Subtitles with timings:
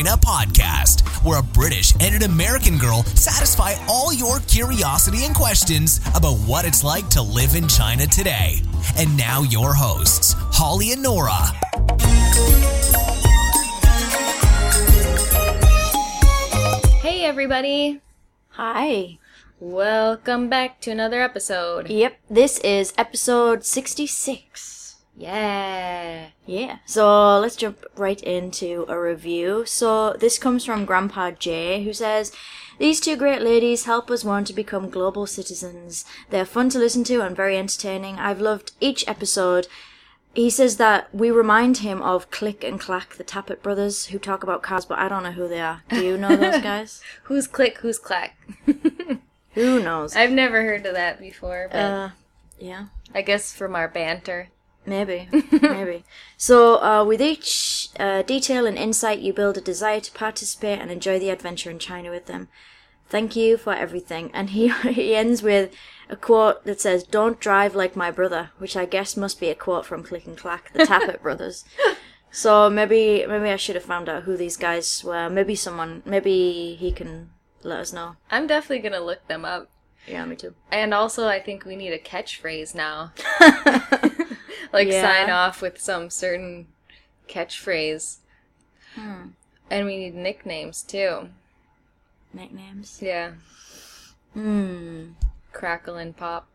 [0.00, 5.34] in China podcast, where a British and an American girl satisfy all your curiosity and
[5.34, 8.62] questions about what it's like to live in China today.
[8.96, 11.52] And now, your hosts, Holly and Nora.
[17.02, 18.00] Hey, everybody.
[18.52, 19.18] Hi.
[19.58, 21.90] Welcome back to another episode.
[21.90, 24.79] Yep, this is episode 66.
[25.20, 26.28] Yeah.
[26.46, 26.78] Yeah.
[26.86, 29.64] So let's jump right into a review.
[29.66, 32.32] So this comes from Grandpa Jay, who says,
[32.78, 36.06] These two great ladies help us want to become global citizens.
[36.30, 38.16] They're fun to listen to and very entertaining.
[38.18, 39.68] I've loved each episode.
[40.32, 44.42] He says that we remind him of Click and Clack, the Tappet brothers, who talk
[44.42, 45.82] about cars, but I don't know who they are.
[45.90, 47.02] Do you know those guys?
[47.24, 48.38] Who's click, who's clack?
[49.54, 50.16] who knows?
[50.16, 52.10] I've never heard of that before, but Uh,
[52.58, 52.86] yeah.
[53.14, 54.48] I guess from our banter.
[54.86, 56.04] Maybe, maybe.
[56.36, 60.90] So, uh, with each uh, detail and insight, you build a desire to participate and
[60.90, 62.48] enjoy the adventure in China with them.
[63.08, 64.30] Thank you for everything.
[64.32, 65.74] And he he ends with
[66.08, 69.54] a quote that says, "Don't drive like my brother," which I guess must be a
[69.54, 71.64] quote from Click and Clack, the Tappet brothers.
[72.30, 75.28] So maybe maybe I should have found out who these guys were.
[75.28, 77.30] Maybe someone, maybe he can
[77.62, 78.16] let us know.
[78.30, 79.68] I'm definitely gonna look them up.
[80.06, 80.54] Yeah, me too.
[80.72, 83.12] And also, I think we need a catchphrase now.
[84.72, 85.02] Like, Yeah.
[85.02, 86.66] sign off with some certain
[87.28, 88.18] catchphrase.
[88.94, 89.28] Hmm.
[89.70, 91.28] And we need nicknames, too.
[92.32, 93.00] Nicknames.
[93.00, 93.32] Yeah.
[94.34, 95.10] Hmm.
[95.52, 96.46] Crackle and pop.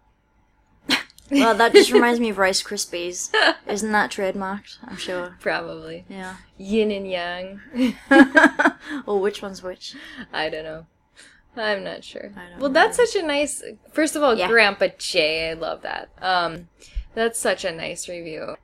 [1.32, 3.32] Well, that just reminds me of Rice Krispies.
[3.66, 4.78] Isn't that trademarked?
[4.84, 5.38] I'm sure.
[5.42, 6.06] Probably.
[6.08, 6.36] Yeah.
[6.60, 7.62] Yin and yang.
[9.08, 9.96] well, which one's which?
[10.32, 10.86] I don't know.
[11.58, 12.32] I'm not sure.
[12.60, 13.64] Well, know that's such a nice.
[13.92, 14.48] First of all, Yeah.
[14.48, 16.10] Grandpa Jay, I love that.
[16.22, 16.68] Um,
[17.16, 18.56] that's such a nice review.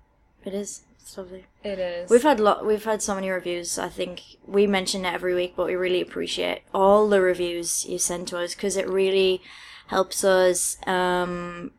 [0.46, 0.84] It is.
[1.02, 1.46] It's lovely.
[1.64, 2.10] It is.
[2.10, 2.66] We've had lot.
[2.66, 3.80] We've had so many reviews.
[3.80, 7.98] I think we mention it every week, but we really appreciate all the reviews you
[7.98, 9.42] send to us because it really
[9.88, 10.78] helps us.
[10.88, 11.72] Um,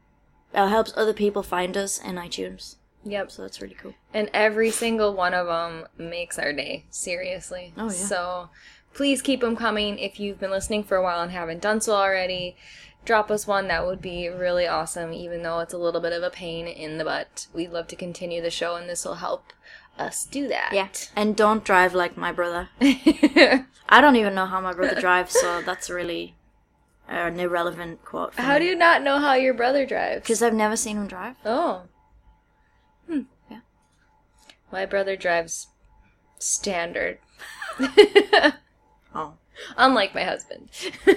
[0.53, 2.77] it helps other people find us in iTunes.
[3.05, 3.31] Yep.
[3.31, 3.95] So that's really cool.
[4.13, 6.85] And every single one of them makes our day.
[6.91, 7.73] Seriously.
[7.77, 7.91] Oh, yeah.
[7.91, 8.51] So
[8.95, 9.99] please keep them coming.
[9.99, 12.57] If you've been listening for a while and haven't done so already,
[13.05, 13.69] drop us one.
[13.69, 15.13] That would be really awesome.
[15.13, 17.97] Even though it's a little bit of a pain in the butt, we'd love to
[17.97, 19.53] continue the show, and this will help
[19.99, 20.71] us do that.
[20.73, 20.89] Yeah.
[21.15, 22.71] And don't drive like my brother.
[22.81, 26.35] I don't even know how my brother drives, so that's really
[27.09, 28.35] an irrelevant quote.
[28.37, 30.23] How do you not know how your brother drives?
[30.23, 31.37] Because I've never seen him drive.
[31.45, 31.83] Oh.
[33.07, 33.23] Hmm.
[33.51, 33.61] Yeah.
[34.71, 35.69] My brother drives
[36.39, 37.19] standard.
[39.15, 39.35] Oh.
[39.77, 40.69] Unlike my husband.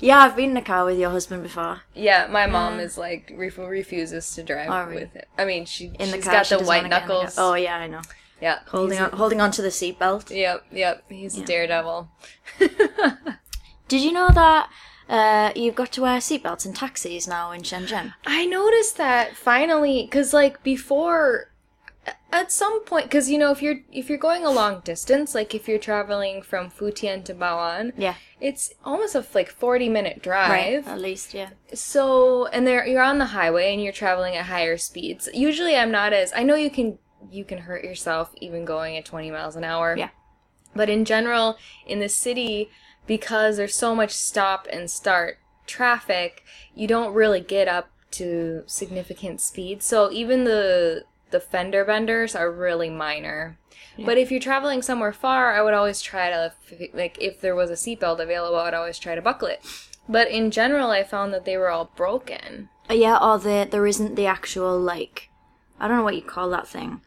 [0.00, 1.80] Yeah, I've been in a car with your husband before.
[1.92, 5.02] yeah, my mom is like ref- refuses to drive Oh, really?
[5.06, 5.28] with it.
[5.36, 7.08] I mean, she In the she's car, got she the doesn't white wanna get in
[7.08, 7.22] the car.
[7.24, 7.34] knuckles.
[7.38, 8.02] Oh yeah, I know.
[8.40, 10.30] yeah, Holding he's on, holding on to the seatbelt.
[10.30, 11.02] Yep, yep.
[11.08, 12.08] He's a daredevil.
[13.88, 14.70] Did you know that
[15.08, 18.14] uh, you've got to wear seatbelts in taxis now in Shenzhen?
[18.24, 21.50] I noticed that finally, because like before,
[22.32, 25.54] at some point, because you know, if you're if you're going a long distance, like
[25.54, 30.50] if you're traveling from Futian to Bao'an, Yeah, it's almost a like forty minute drive.
[30.50, 30.86] right.
[30.86, 31.50] At least, yeah.
[31.74, 35.28] So, and there you're on the highway and you're traveling at higher speeds.
[35.34, 36.98] Usually, I'm not as I know you can
[37.30, 39.96] you can hurt yourself even going at 20 miles an hour.
[39.96, 40.10] Yeah.
[40.74, 42.70] But in general, in the city,
[43.06, 46.44] because there's so much stop and start traffic,
[46.74, 49.82] you don't really get up to significant speed.
[49.82, 53.58] So even the the fender benders are really minor.
[54.04, 56.52] But if you're traveling somewhere far, I would always try to
[56.94, 59.60] like if there was a seatbelt available, I'd always try to buckle it.
[60.08, 62.68] But in general, I found that they were all broken.
[62.88, 65.28] Yeah, or the, there isn't the actual, like,
[65.78, 67.02] I don't know what you call that thing,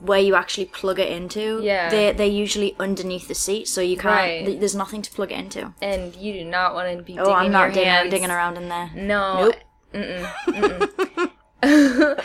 [0.00, 1.60] where you actually plug it into.
[1.62, 1.90] Yeah.
[1.90, 4.46] They're, they're usually underneath the seat, so you can't, Right.
[4.46, 5.74] th- there's nothing to plug it into.
[5.82, 8.56] And you do not want to be digging Oh, I'm not your digging, digging around
[8.56, 8.90] in there.
[8.94, 9.52] No.
[9.92, 11.30] Nope.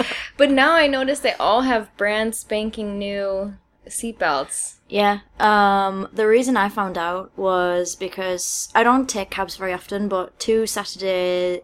[0.41, 3.53] But now I notice they all have brand spanking new
[3.87, 4.77] seatbelts.
[4.89, 5.19] Yeah.
[5.39, 10.39] Um, the reason I found out was because I don't take cabs very often, but
[10.39, 11.61] two Saturdays,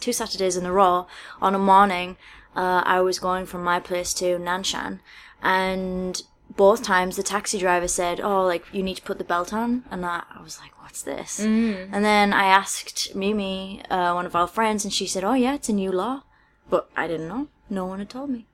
[0.00, 1.06] two Saturdays in a row,
[1.42, 2.16] on a morning,
[2.54, 5.00] uh, I was going from my place to Nanshan,
[5.42, 6.22] and
[6.56, 9.84] both times the taxi driver said, "Oh, like you need to put the belt on,"
[9.90, 11.90] and I, I was like, "What's this?" Mm.
[11.92, 15.54] And then I asked Mimi, uh, one of our friends, and she said, "Oh yeah,
[15.54, 16.22] it's a new law,"
[16.70, 17.48] but I didn't know.
[17.70, 18.46] No one had told me.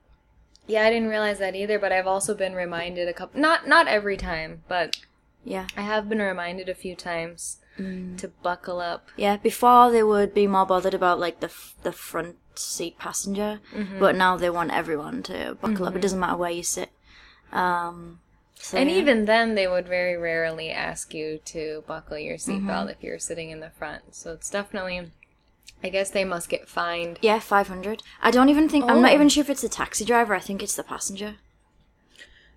[0.67, 3.87] Yeah, I didn't realize that either, but I've also been reminded a couple not not
[3.87, 4.97] every time, but
[5.43, 5.67] Yeah.
[5.75, 9.09] I have been reminded a few times to buckle up.
[9.17, 13.59] Yeah, before they would be more bothered about like the f- the front seat passenger,
[13.99, 15.95] but now they want everyone to buckle up.
[15.95, 16.89] It doesn't matter where you sit.
[17.51, 18.19] Um,
[18.59, 18.95] So, and yeah.
[18.97, 22.69] even then, they would very rarely ask you to buckle your Mm-hmm.
[22.69, 24.15] seatbelt if you're sitting in the front.
[24.15, 25.11] So it's definitely,
[25.83, 27.19] I guess they must get fined.
[27.21, 28.01] yeah, five hundred.
[28.21, 29.15] I don't even think I'm not Oh.
[29.15, 30.33] even sure if it's the taxi driver.
[30.33, 31.35] I think it's the passenger.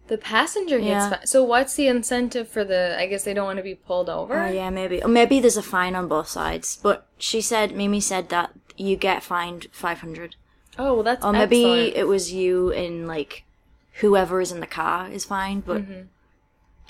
[0.08, 1.10] The passenger gets Yeah.
[1.10, 1.28] fined.
[1.28, 2.96] So what's the incentive for the?
[2.98, 4.38] I guess they don't want to be pulled over.
[4.38, 5.02] Oh yeah, maybe.
[5.02, 6.78] Or maybe there's a fine on both sides.
[6.80, 10.36] But she said, Mimi said that you get fined five hundred.
[10.78, 11.96] Oh, well, that's Or maybe excellent.
[11.96, 13.44] it was you and like
[14.00, 16.02] whoever is in the car is fined, But Mm-hmm.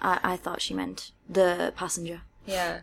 [0.03, 2.21] I, I thought she meant the passenger.
[2.45, 2.81] Yeah.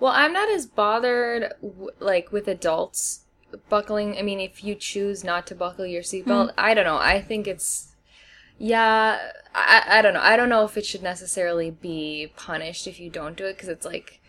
[0.00, 1.52] Well, I'm not as bothered
[1.98, 3.24] like with adults
[3.68, 4.16] buckling.
[4.18, 6.98] I mean, if you choose not to buckle your seatbelt, I don't know.
[6.98, 7.88] I think it's
[8.58, 10.20] yeah, I I don't know.
[10.22, 13.68] I don't know if it should necessarily be punished if you don't do it because
[13.68, 14.20] it's like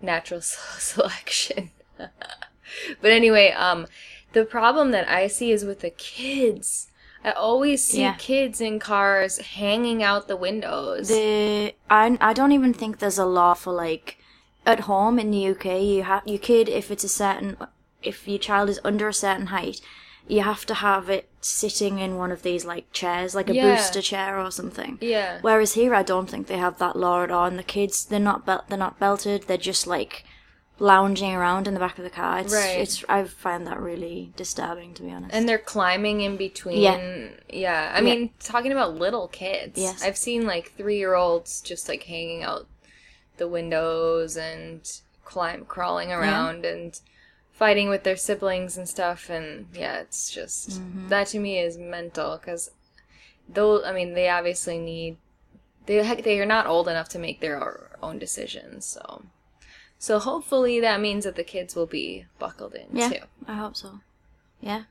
[0.00, 0.40] natural
[0.78, 1.70] selection.
[1.98, 3.86] but anyway, um
[4.32, 6.88] the problem that I see is with the kids.
[7.24, 8.14] I always see Yeah.
[8.14, 11.08] kids in cars hanging out the windows.
[11.08, 14.18] The I I don't even think there's a law for like
[14.66, 15.82] at home in the UK.
[15.82, 17.56] You have your kid if it's a certain
[18.02, 19.80] if your child is under a certain height,
[20.26, 23.76] you have to have it sitting in one of these like chairs, like a Yeah.
[23.76, 24.98] booster chair or something.
[25.00, 25.38] yeah.
[25.40, 27.46] Whereas here, I don't think they have that law at all.
[27.46, 29.44] And the kids, they're not bel- they're not belted.
[29.44, 30.24] They're just like
[30.78, 32.40] lounging around in the back of the car.
[32.40, 32.78] It's, Right.
[32.80, 35.32] It's I find that really disturbing, to be honest.
[35.34, 36.80] And they're climbing in between.
[36.80, 37.28] Yeah.
[37.48, 37.92] Yeah.
[37.94, 39.78] I mean, talking about little kids.
[39.78, 40.02] Yes.
[40.02, 42.66] I've seen like three year olds just like hanging out
[43.36, 47.00] the windows and climb crawling around and
[47.52, 51.08] fighting with their siblings and stuff and yeah it's just Mm-hmm.
[51.08, 52.70] that to me is mental because
[53.48, 55.16] though i mean they obviously need
[55.86, 59.22] they they are not old enough to make their own decisions so
[59.98, 63.76] so hopefully that means that the kids will be buckled in yeah, too I hope
[63.76, 64.00] so.
[64.60, 64.84] Yeah.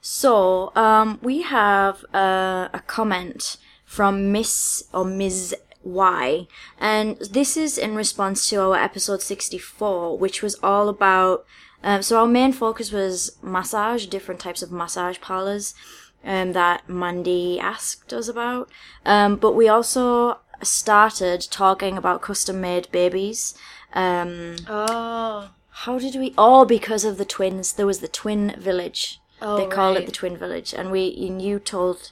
[0.00, 5.54] So um, we have uh, a comment from Miss or Ms.
[5.82, 6.46] Y,
[6.78, 11.44] and this is in response to our episode sixty-four, which was all about.
[11.82, 15.74] Um, so our main focus was massage, different types of massage parlors
[16.22, 18.70] um, that Mandy asked us about.
[19.06, 23.54] Um, but we also started talking about custom-made babies.
[23.94, 26.34] Um, oh how did we?
[26.36, 27.72] Oh, because of the twins.
[27.72, 29.18] There was the twin village.
[29.40, 30.02] Oh, they call right.
[30.02, 32.10] it the twin village, and we and you told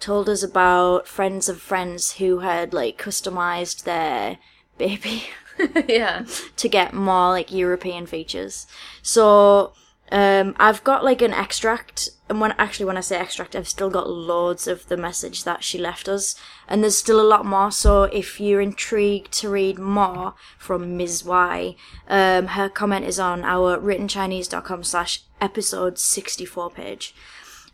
[0.00, 4.38] told us about friends of friends who had like customized their
[4.78, 5.24] baby
[5.88, 6.24] yeah
[6.56, 8.66] to get more like European features.
[9.02, 9.72] So
[10.12, 13.90] um, I've got like an extract, and when actually when I say extract, I've still
[13.90, 16.34] got loads of the message that she left us,
[16.66, 17.70] and there's still a lot more.
[17.70, 21.24] So if you're intrigued to read more from Ms.
[21.24, 21.76] Y,
[22.08, 27.14] um, her comment is on our writtenchinese.com slash episode 64 page.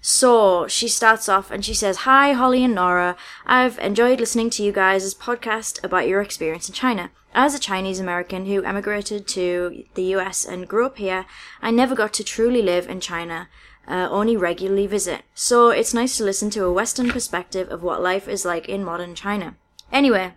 [0.09, 3.17] So she starts off and she says, Hi, Holly and Nora.
[3.45, 7.11] I've enjoyed listening to you guys' podcast about your experience in China.
[7.35, 11.27] As a Chinese American who emigrated to the US and grew up here,
[11.61, 13.49] I never got to truly live in China,
[13.89, 15.23] uh, only regularly visit.
[15.35, 18.85] So it's nice to listen to a Western perspective of what life is like in
[18.85, 19.57] modern China.
[19.91, 20.35] Anyway,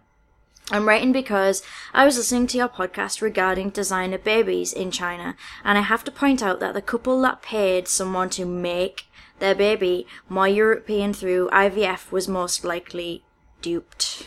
[0.72, 1.64] I'm writing because
[1.94, 6.12] I was listening to your podcast regarding designer babies in China, and I have to
[6.12, 9.06] point out that the couple that paid someone to make
[9.40, 13.24] their baby more European through IVF was most likely
[13.62, 14.24] duped.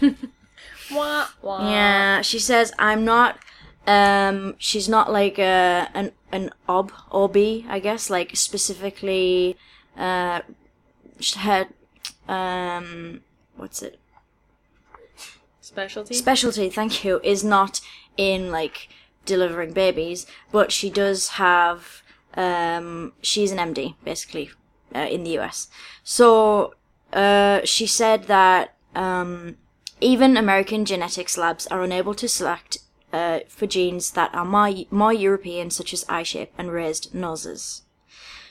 [0.93, 1.71] wah, wah.
[1.71, 3.39] yeah, she says I'm not.
[3.87, 9.57] Um, she's not like a an an ob ob I guess like specifically.
[9.97, 10.41] Uh,
[11.37, 11.69] had
[12.29, 13.21] um,
[13.57, 13.99] what's it?
[15.61, 17.81] specialty specialty, thank you, is not
[18.17, 18.89] in like
[19.25, 22.03] delivering babies, but she does have.
[22.35, 24.51] Um, she's an MD basically
[24.95, 25.69] uh, in the US.
[26.05, 26.75] So
[27.13, 29.57] uh, she said that um,
[30.01, 32.79] even American genetics labs are unable to select
[33.13, 37.83] uh, for genes that are more more European, such as eye shape and raised noses.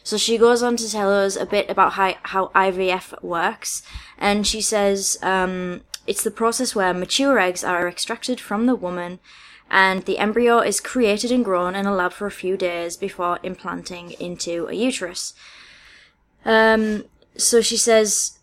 [0.04, 3.84] So she goes on to tell us a bit about how, how IVF works,
[4.18, 9.20] and she says um, it's the process where mature eggs are extracted from the woman,
[9.70, 13.40] and the embryo is created and grown in a lab for a few days before
[13.44, 15.34] implanting into a uterus.
[16.46, 17.06] Um,
[17.38, 18.40] so she says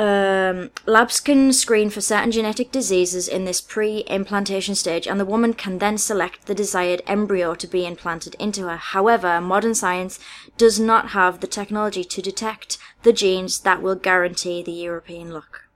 [0.00, 5.52] um, labs can screen for certain genetic diseases in this pre-implantation stage, and the woman
[5.52, 8.78] can then select the desired embryo to be implanted into her.
[8.78, 10.18] However, modern science
[10.56, 15.68] does not have the technology to detect the genes that will guarantee the European look.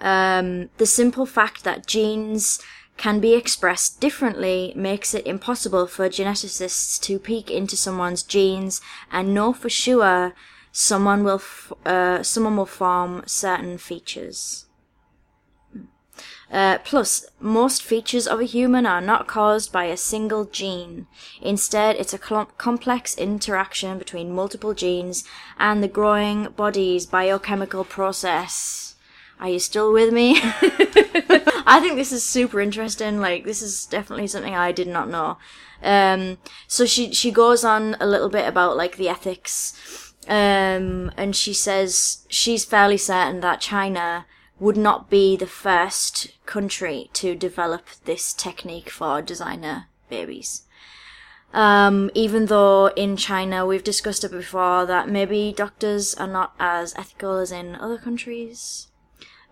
[0.00, 2.58] Um, the simple fact that genes
[2.96, 8.80] can be expressed differently makes it impossible for geneticists to peek into someone's genes
[9.10, 10.34] and know for sure
[10.72, 14.66] someone will f- uh, someone will form certain features.
[16.50, 21.06] Uh, plus, most features of a human are not caused by a single gene.
[21.40, 25.24] Instead, it's a cl- complex interaction between multiple genes
[25.58, 28.96] and the growing body's biochemical process.
[29.40, 30.42] Are you still with me?
[31.66, 33.20] I think this is super interesting.
[33.20, 35.38] Like, this is definitely something I did not know.
[35.82, 36.38] Um,
[36.68, 41.52] so she she goes on a little bit about like the ethics, um, and she
[41.52, 44.26] says she's fairly certain that China
[44.60, 50.62] would not be the first country to develop this technique for designer babies.
[51.52, 56.94] Um, even though in China we've discussed it before that maybe doctors are not as
[56.94, 58.86] ethical as in other countries.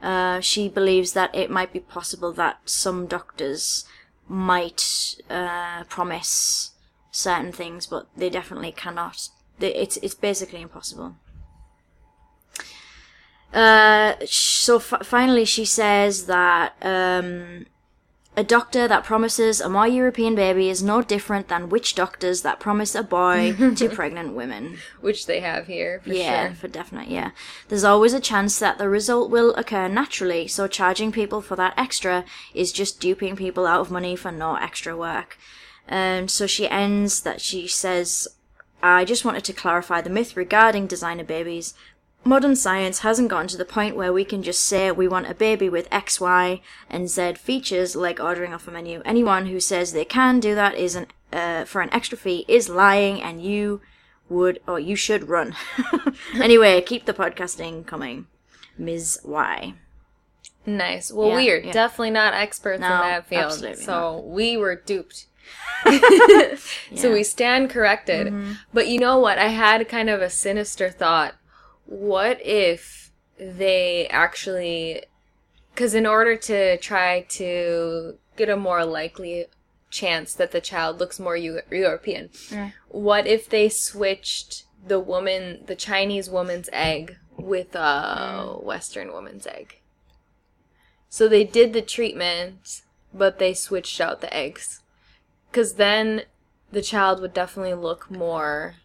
[0.02, 3.84] Uh, she believes that it might be possible that some doctors
[4.28, 6.70] might uh, promise
[7.10, 9.28] certain things, but they definitely cannot.
[9.60, 11.16] It's it's basically impossible.
[13.52, 17.66] Uh, so f- finally, she says that um,
[18.40, 22.58] a doctor that promises a more European baby is no different than witch doctors that
[22.58, 24.78] promise a boy to pregnant women.
[25.02, 26.54] which they have here for yeah, sure.
[26.54, 27.08] for definite.
[27.08, 27.32] Yeah,
[27.68, 30.48] there's always a chance that the result will occur naturally.
[30.48, 34.54] So charging people for that extra is just duping people out of money for no
[34.54, 35.36] extra work.
[35.86, 38.26] And so she ends that she says,
[38.82, 41.74] "I just wanted to clarify the myth regarding designer babies."
[42.22, 45.34] Modern science hasn't gotten to the point where we can just say we want a
[45.34, 46.60] baby with X, Y,
[46.90, 49.00] and Z features like ordering off a menu.
[49.04, 52.68] Anyone who says they can do that is an uh, for an extra fee is
[52.68, 53.80] lying, and you
[54.28, 55.54] would or you should run.
[56.34, 58.26] anyway, keep the podcasting coming,
[58.76, 59.20] Ms.
[59.24, 59.74] Y.
[60.66, 61.10] Nice.
[61.12, 61.72] Well, Yeah, we are yeah.
[61.72, 65.26] definitely not experts No, in that field, so we were duped.
[66.96, 68.26] So we stand corrected.
[68.26, 68.52] Mm-hmm.
[68.74, 69.38] But you know what?
[69.38, 71.34] I had kind of a sinister thought.
[71.90, 75.04] What if they actually
[75.74, 79.46] cuz in order to try to get a more likely
[79.90, 82.30] chance that the child looks more Eu- European.
[82.88, 88.64] What if they switched the woman, the Chinese woman's egg with a mm.
[88.64, 89.80] Western woman's egg?
[91.08, 92.82] So they did the treatment,
[93.12, 94.82] but they switched out the eggs.
[95.50, 96.22] Because then
[96.70, 98.76] the child would definitely look more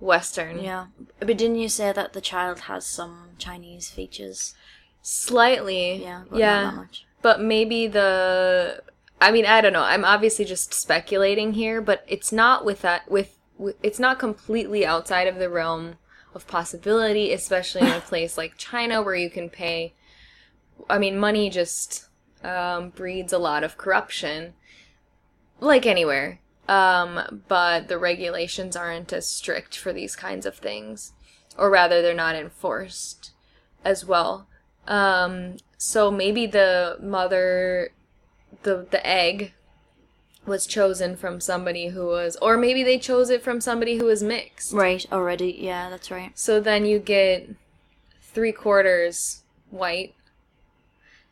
[0.00, 0.60] Western.
[0.60, 0.86] Yeah,
[1.18, 4.54] but didn't you say that the child has some Chinese features?
[5.02, 6.02] Slightly.
[6.02, 6.62] Yeah, but yeah.
[6.62, 7.06] not that much.
[7.20, 8.82] But maybe the
[9.20, 9.82] I mean, I don't know.
[9.82, 14.86] I'm obviously just speculating here, but it's not with that with, with it's not completely
[14.86, 15.96] outside of the realm
[16.34, 19.94] of possibility, especially in a place like China where you can pay
[20.88, 22.08] I mean, money just
[22.44, 24.54] um, breeds a lot of corruption
[25.60, 26.40] like anywhere.
[26.68, 31.12] Um, but the regulations aren't as strict for these kinds of things,
[31.56, 33.32] or rather, they're not enforced
[33.84, 34.46] as well.
[34.86, 37.90] Um, so maybe the mother,
[38.62, 39.54] the the egg,
[40.44, 44.22] was chosen from somebody who was, or maybe they chose it from somebody who was
[44.22, 44.72] mixed.
[44.72, 45.56] Right, already.
[45.60, 46.38] Yeah, that's right.
[46.38, 47.48] So then you get
[48.20, 50.14] three quarters white,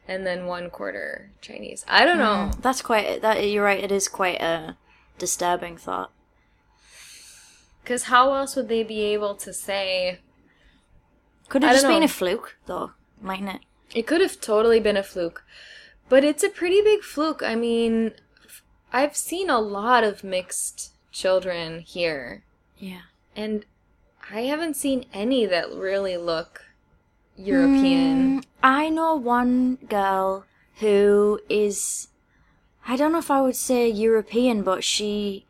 [0.09, 1.85] and then one quarter Chinese.
[1.89, 2.53] I don't know.
[2.63, 3.21] That's quite.
[3.21, 3.85] That you're right.
[3.85, 4.77] It is quite a
[5.19, 6.11] disturbing thought.
[7.83, 10.21] Because how else would they be able to say?
[11.49, 13.61] Could have just don't been a fluke, though, mightn't it?
[13.95, 15.45] It could have totally been a fluke.
[16.09, 17.43] But it's a pretty big fluke.
[17.43, 18.13] I mean,
[18.93, 22.45] I've seen a lot of mixed children here,
[22.79, 23.03] Yeah.
[23.35, 23.65] and
[24.33, 26.63] I haven't seen any that really look
[27.37, 28.41] European.
[28.41, 30.45] Mm, I know one girl
[30.81, 32.09] who is
[32.87, 35.47] I don't know if I would say European, but she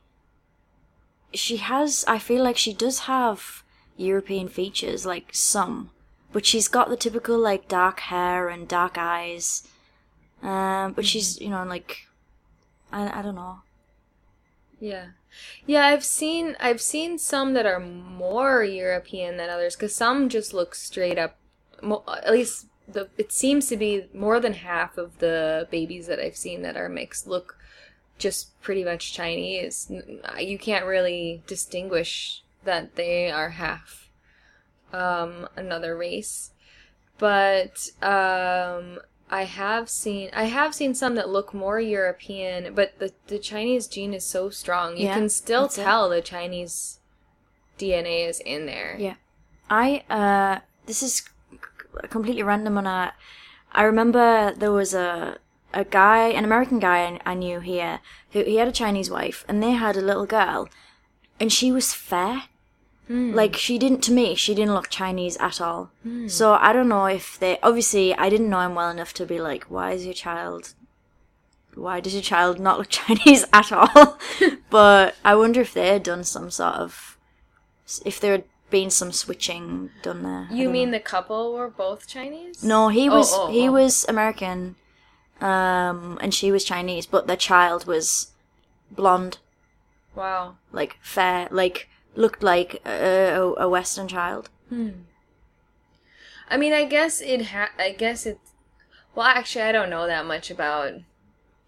[1.34, 3.62] she has I feel like she does have
[3.96, 5.90] European features, like some.
[6.32, 9.68] But she's got the typical like dark hair and dark eyes.
[10.42, 12.06] Um, but she's you know, like
[12.90, 13.60] I I don't know.
[14.80, 15.06] Yeah.
[15.66, 20.54] Yeah, I've seen I've seen some that are more European than others cuz some just
[20.54, 21.36] look straight up
[21.82, 26.20] mo- at least the it seems to be more than half of the babies that
[26.20, 27.58] I've seen that are mixed look
[28.18, 29.90] just pretty much Chinese.
[30.38, 34.08] You can't really distinguish that they are half
[34.92, 36.52] um another race.
[37.18, 43.12] But um I have seen I have seen some that look more European, but the
[43.26, 44.96] the Chinese gene is so strong.
[44.96, 45.84] You Yeah, can still that's it.
[45.84, 47.00] tell the Chinese
[47.78, 48.96] DNA is in there.
[48.98, 49.16] Yeah.
[49.68, 51.28] I uh this is
[52.10, 53.12] completely random and I
[53.72, 55.38] I remember there was a
[55.74, 58.00] a guy, an American guy I, I knew here
[58.30, 60.68] who he had a Chinese wife and they had a little girl
[61.38, 62.44] and she was fair.
[63.08, 63.34] Hmm.
[63.34, 65.90] Like she didn't to me, she didn't look Chinese at all.
[66.02, 66.28] Hmm.
[66.28, 69.38] So I don't know if they obviously I didn't know him well enough to be
[69.38, 70.74] like, why is your child
[71.74, 74.18] why does your child not look Chinese at all?
[74.70, 77.18] but I wonder if they had done some sort of
[78.04, 80.49] if they had been some switching done there.
[80.50, 82.62] You mean the couple were both Chinese?
[82.64, 83.73] no, he Oh, was oh, he oh.
[83.73, 84.76] was American,
[85.40, 88.32] um, and she was Chinese, but the child was
[88.90, 89.38] blonde,
[90.14, 90.56] Wow.
[90.73, 94.49] like fair, like looked like a, a, a Western child.
[94.68, 94.90] Hmm.
[96.49, 98.38] I mean, I guess it ha- I guess it
[99.14, 100.92] Well, actually, I don't know that much about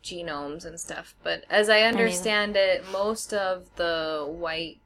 [0.05, 4.79] genomes and stuff, but as I understand it, most of the white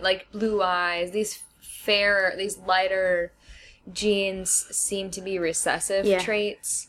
[0.00, 3.32] like blue eyes, these fair, these lighter
[3.92, 6.20] genes seem to be recessive Yeah.
[6.20, 6.88] traits.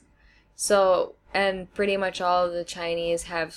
[0.56, 3.56] So, and pretty much all of the Chinese have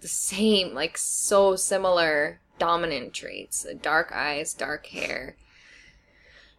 [0.00, 5.36] the same, like so similar dominant traits dark eyes, dark hair.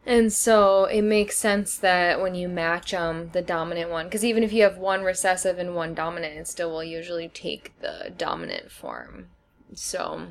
[0.05, 4.43] And so it makes sense that when you match them, the dominant one, because even
[4.43, 8.71] if you have one recessive and one dominant, it still will usually take the dominant
[8.71, 9.27] form.
[9.75, 10.29] So,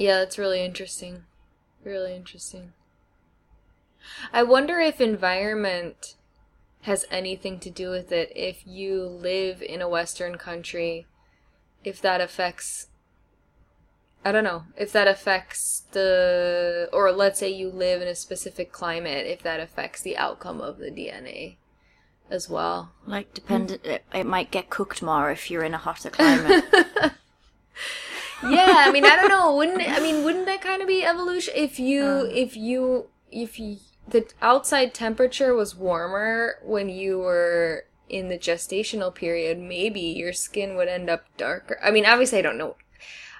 [0.00, 1.24] yeah, that's really interesting.
[1.84, 2.72] Really interesting.
[4.32, 6.14] I wonder if environment
[6.82, 8.32] has anything to do with it.
[8.34, 11.06] If you live in a Western country,
[11.84, 12.86] if that affects
[14.24, 18.72] I don't know if that affects the, or let's say you live in a specific
[18.72, 21.56] climate, if that affects the outcome of the DNA
[22.30, 22.92] as well.
[23.06, 26.64] Like, dependent, it, it might get cooked more if you're in a hotter climate.
[28.42, 29.54] Yeah, I mean, I don't know.
[29.56, 31.54] Wouldn't I mean, wouldn't that kind of be evolution?
[31.56, 32.30] If you, um.
[32.30, 33.78] if you, if you,
[34.08, 40.76] the outside temperature was warmer when you were in the gestational period, maybe your skin
[40.76, 41.78] would end up darker.
[41.82, 42.76] I mean, obviously, I don't know.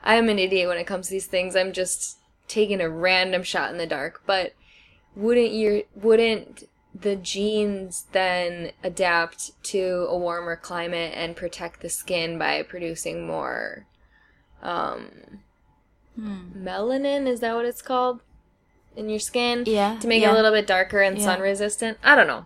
[0.03, 1.57] I am an idiot when it comes to these things.
[1.57, 4.23] I'm just taking a random shot in the dark.
[4.27, 4.55] But
[5.15, 12.39] wouldn't your wouldn't the genes then adapt to a warmer climate and protect the skin
[12.39, 13.87] by producing more
[14.63, 15.07] um
[16.19, 18.21] melanin is that what it's called
[18.97, 21.25] in your skin Yeah, to make it a little bit darker and Yeah.
[21.25, 22.45] sun resistant i don't know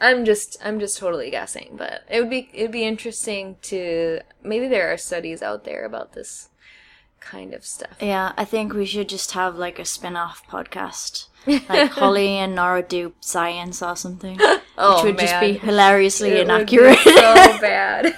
[0.00, 4.68] i'm just i'm just totally guessing but it would be it'd be interesting to maybe
[4.68, 6.48] there are studies out there about this
[7.20, 11.28] kind of stuff yeah, I think we should just have like a spin off podcast.
[11.46, 14.38] Like Holly and Nora do science or something.
[14.78, 16.98] oh which would just be hilariously It would be inaccurate.
[16.98, 18.14] so bad.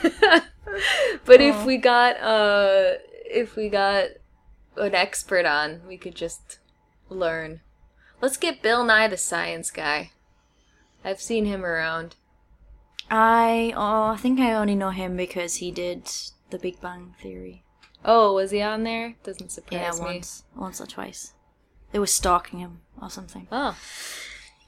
[1.25, 2.95] but if we got uh
[3.31, 4.09] if we got
[4.77, 6.59] an expert on, we could just
[7.09, 7.61] learn.
[8.21, 10.11] Let's get Bill Nye the science guy.
[11.05, 12.17] I've seen him around.
[13.11, 16.11] I oh, I think I only know him because he did
[16.51, 17.63] the Big Bang Theory.
[18.05, 19.15] Oh, was he on there?
[19.23, 20.05] Doesn't Yeah, surprise me.
[20.07, 21.33] once, once or twice.
[21.93, 23.47] They were stalking him or something.
[23.53, 23.77] Oh,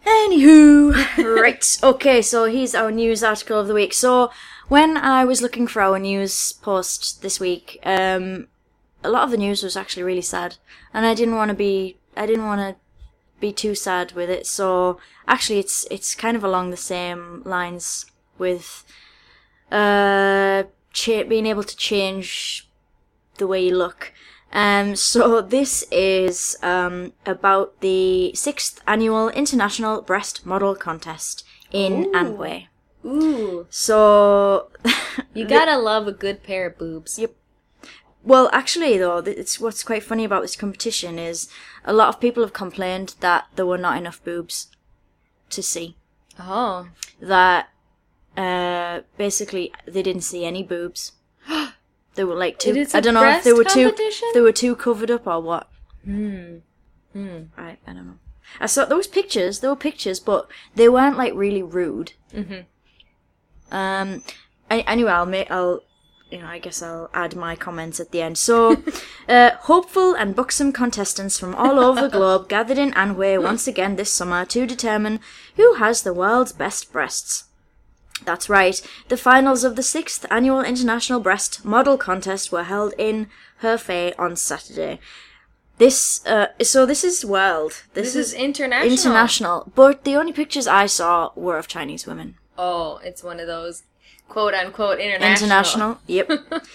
[0.08, 0.94] Anywho,
[1.40, 1.78] right.
[1.82, 3.92] Okay, so here's our news article of the week.
[3.92, 4.30] So
[4.68, 8.48] when I was looking for our news post this week, um,
[9.04, 10.56] a lot of the news was actually really sad,
[10.94, 12.76] and I didn't want to be, I didn't want to
[13.38, 14.46] be too sad with it.
[14.46, 18.06] So actually, it's it's kind of along the same lines
[18.38, 18.84] with
[19.70, 22.68] uh, cha- being able to change
[23.36, 24.12] the way you look.
[24.52, 32.66] Um, so this is um, about the sixth annual International Breast Model Contest in Anhui.
[33.04, 33.66] ooh!
[33.70, 34.70] So,
[35.34, 37.18] You gotta love a good pair of boobs.
[37.18, 37.32] Yep.
[38.24, 41.48] well, actually, though, it's what's quite funny about this competition is
[41.84, 44.68] a lot of people have complained that there were not enough boobs
[45.50, 45.96] to see.
[46.40, 46.88] Oh,
[47.20, 47.68] That
[48.36, 51.12] uh, basically they didn't see any boobs.
[52.18, 53.94] They were like is I don't know if they were too.
[54.34, 55.68] They were too covered up or what.
[56.04, 56.56] hmm.
[57.12, 57.42] Hmm.
[57.56, 58.18] I, I don't know.
[58.58, 59.60] I saw those pictures.
[59.60, 62.14] There were pictures, but they weren't like really rude.
[62.34, 62.64] Mhm.
[63.70, 64.24] Um.
[64.68, 65.48] I, anyway, I'll make.
[65.48, 65.82] I'll.
[66.30, 68.36] You know, I guess I'll add my comments at the end.
[68.36, 68.82] So,
[69.28, 73.94] uh, hopeful and buxom contestants from all over the globe gathered in Anhui once again
[73.96, 75.20] this summer to determine
[75.56, 77.44] who has the world's best breasts.
[78.24, 78.80] That's right.
[79.08, 83.28] The finals of the sixth annual International Breast Model Contest were held in
[83.62, 84.98] Hefei on Saturday.
[85.78, 87.84] This, uh, so this is world.
[87.94, 88.92] This, This is international.
[88.92, 89.72] international.
[89.74, 92.34] But the only pictures I saw were of Chinese women.
[92.56, 93.84] Oh, it's one of those
[94.28, 95.46] quote unquote international.
[95.46, 95.98] International.
[96.08, 96.30] Yep.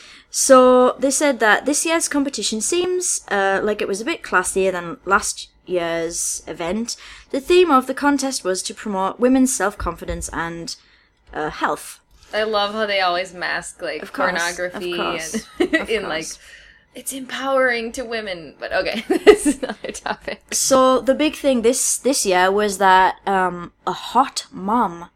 [0.30, 4.72] so they said that this year's competition seems uh, like it was a bit classier
[4.72, 6.96] than last year's event.
[7.32, 10.76] The theme of the contest was to promote women's self confidence and
[11.34, 12.00] uh, health.
[12.34, 16.10] I love how they always mask like Of course, pornography of course, and of in
[16.10, 16.28] like
[16.96, 18.56] it's empowering to women.
[18.60, 20.42] But okay, this is another topic.
[20.52, 25.10] So the big thing this this year was that um, a hot mom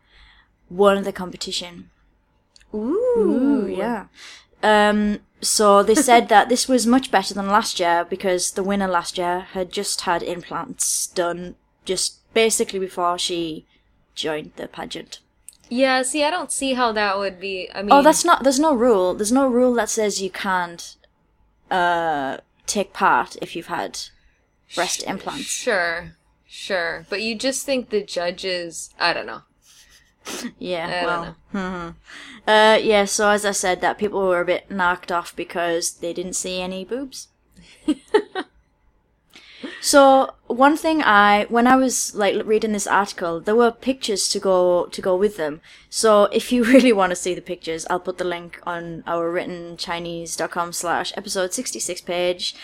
[0.70, 1.90] won the competition.
[2.74, 4.08] Ooh, yeah.
[4.62, 8.88] Um, so they said that this was much better than last year because the winner
[8.88, 13.66] last year had just had implants done just basically before she
[14.16, 15.20] joined the pageant.
[15.70, 17.70] Yeah, see, I don't see how that would be.
[17.74, 18.44] I mean, Oh, that's not.
[18.44, 19.14] There's no rule.
[19.14, 20.96] There's no rule that says you can't
[21.70, 24.00] uh, take part if you've had
[24.76, 25.46] breast implants.
[25.46, 26.14] sure,
[26.48, 28.92] sure, but you just think the judges.
[29.00, 29.42] I don't know.
[30.60, 30.88] Yeah.
[31.02, 31.36] I well.
[31.54, 31.94] don't know.
[32.48, 33.04] Uh, yeah.
[33.04, 36.62] So as I said, that people were a bit knocked off because they didn't see
[36.62, 37.28] any boobs.
[39.82, 44.40] so one thing I, when I was like reading this article, there were pictures to
[44.40, 45.62] go to go with them.
[45.90, 49.30] So if you really want to see the pictures, I'll put the link on our
[49.32, 52.56] written Chinese.com slash episode sixty six page.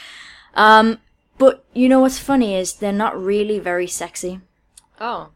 [0.55, 0.99] Um,
[1.37, 4.39] but you know what's funny is they're not really very sexy.
[4.99, 5.29] Oh,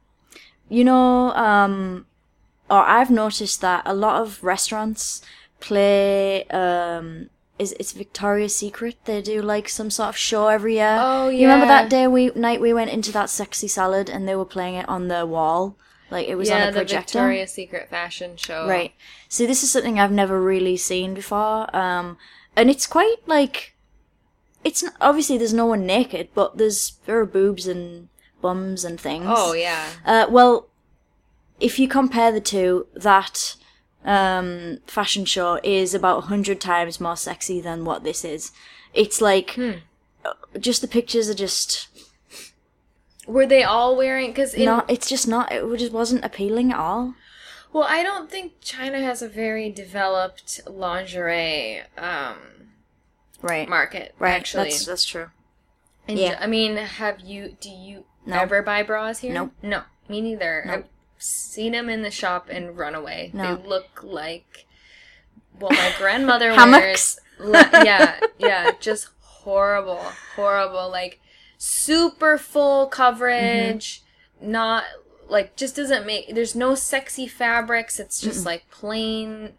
[0.69, 2.05] You know, um,
[2.69, 5.21] or I've noticed that a lot of restaurants
[5.59, 7.29] play, um,
[7.59, 8.95] is it's Victoria's Secret?
[9.05, 10.97] They do like some sort of show every year.
[10.99, 11.39] Oh, yeah.
[11.39, 14.45] You remember that day we night we went into that sexy salad and they were
[14.45, 15.77] playing it on the wall,
[16.11, 17.19] like it was yeah, on a projector.
[17.19, 17.23] the.
[17.23, 18.67] Victoria's Secret fashion show.
[18.67, 18.93] Right.
[19.29, 22.17] So this is something I've never really seen before, um,
[22.55, 23.75] and it's quite like,
[24.63, 28.09] it's n- obviously there's no one naked, but there's there are boobs and
[28.41, 29.25] bums and things.
[29.27, 29.89] Oh yeah.
[30.05, 30.67] Uh, well,
[31.59, 33.55] if you compare the two, that
[34.07, 38.51] um, fashion show is about 100 times more sexy than what this is.
[38.93, 39.71] It's like, Hmm.
[40.25, 41.87] uh, just the pictures are just
[43.27, 44.31] Were they all wearing?
[44.31, 47.13] Because in not, it's just not, it just wasn't appealing at all.
[47.73, 52.37] well, I don't think China has a very developed lingerie um,
[53.41, 53.67] Right.
[53.67, 54.15] market.
[54.17, 54.31] Right.
[54.31, 55.29] Actually, That's, that's true.
[56.07, 56.37] And Yeah.
[56.39, 57.57] I mean, have you?
[57.59, 58.39] Do you No.
[58.39, 59.33] ever buy bras here?
[59.33, 59.51] Nope.
[59.61, 60.63] No, me neither.
[60.65, 60.85] Nope.
[61.19, 63.31] Seen them in the shop and run away.
[63.33, 63.55] No.
[63.55, 64.67] They look like
[65.59, 67.19] well, my grandmother wears.
[67.39, 70.01] Le- yeah, yeah, just horrible,
[70.35, 70.89] horrible.
[70.89, 71.19] Like
[71.57, 74.01] super full coverage,
[74.41, 74.51] mm-hmm.
[74.51, 74.83] not
[75.29, 76.33] like just doesn't make.
[76.33, 77.99] There's no sexy fabrics.
[77.99, 79.53] It's just like plain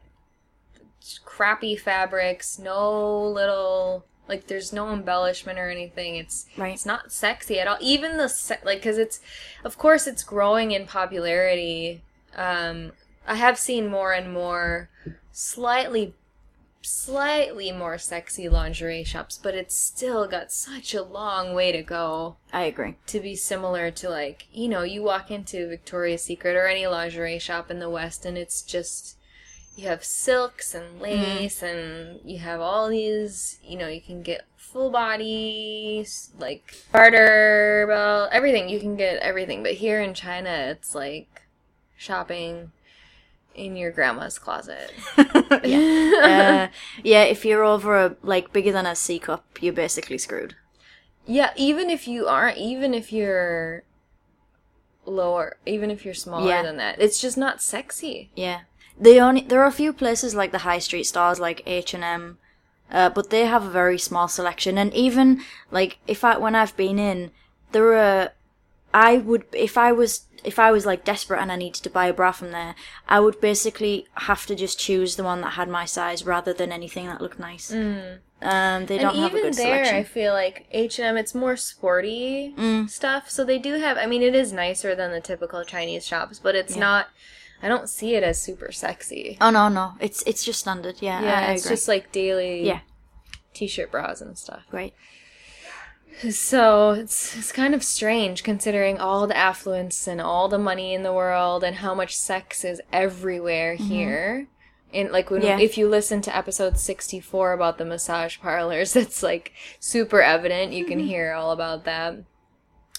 [1.25, 2.59] crappy fabrics.
[2.59, 6.17] No little like there's no embellishment or anything.
[6.17, 6.75] It's Right.
[6.75, 7.79] it's not sexy at all.
[7.81, 9.21] Even the se- like because it's
[9.65, 12.03] of course it's growing in popularity.
[12.37, 12.93] Um,
[13.27, 14.89] I have seen more and more
[15.33, 16.15] slightly
[16.81, 22.37] slightly more sexy lingerie shops, but it's still got such a long way to go
[22.53, 22.95] I agree.
[23.09, 27.39] to be similar to like you know you walk into Victoria's Secret or any lingerie
[27.41, 29.18] shop in the West and it's just
[29.79, 34.45] you have silks and lace and you have all these you know you can get
[34.57, 40.97] full bodies like garter belt everything you can get everything but here in China it's
[40.97, 41.43] like
[41.97, 42.73] shopping
[43.55, 44.93] in your grandma's closet
[45.65, 46.69] yeah.
[46.71, 50.55] uh, yeah, if you're over a, like, bigger than a C cup, you're basically screwed.
[51.27, 53.83] Yeah, even if you aren't, even if you're
[55.05, 56.63] lower, even if you're smaller Yeah.
[56.63, 58.31] than that, it's just not sexy.
[58.37, 58.61] Yeah.
[59.01, 62.05] They only there are a few places like the high street stores like H and
[62.05, 62.39] M,
[62.91, 64.77] uh, but they have a very small selection.
[64.79, 67.31] And even like if I when I've been in,
[67.73, 68.33] there are
[68.93, 72.07] I would if I was if I was like desperate and I needed to buy
[72.07, 72.75] a bra from there,
[73.09, 76.73] I would basically have to just choose the one that had my size rather than
[76.73, 77.73] anything that looked nice.
[78.41, 81.17] Um, they don't and have a even good there, I feel like H and M,
[81.17, 82.55] it's more sporty
[82.89, 83.31] stuff.
[83.31, 83.97] So they do have.
[83.97, 87.09] I mean, it is nicer than the typical Chinese shops, but it's not.
[87.63, 89.37] I don't see it as super sexy.
[89.41, 90.97] Oh no no, it's it's just standard.
[91.01, 91.77] Yeah, yeah, I, I it's agree.
[91.77, 92.81] just like daily Yeah.
[93.55, 94.65] t-shirt bras and stuff.
[94.71, 94.95] Right.
[96.31, 101.03] So it's it's kind of strange considering all the affluence and all the money in
[101.05, 104.49] the world and how much sex is everywhere here.
[104.93, 105.59] And like when Yeah.
[105.61, 110.73] if you listen to episode sixty four about the massage parlors, it's like super evident.
[110.73, 112.17] You can hear all about that.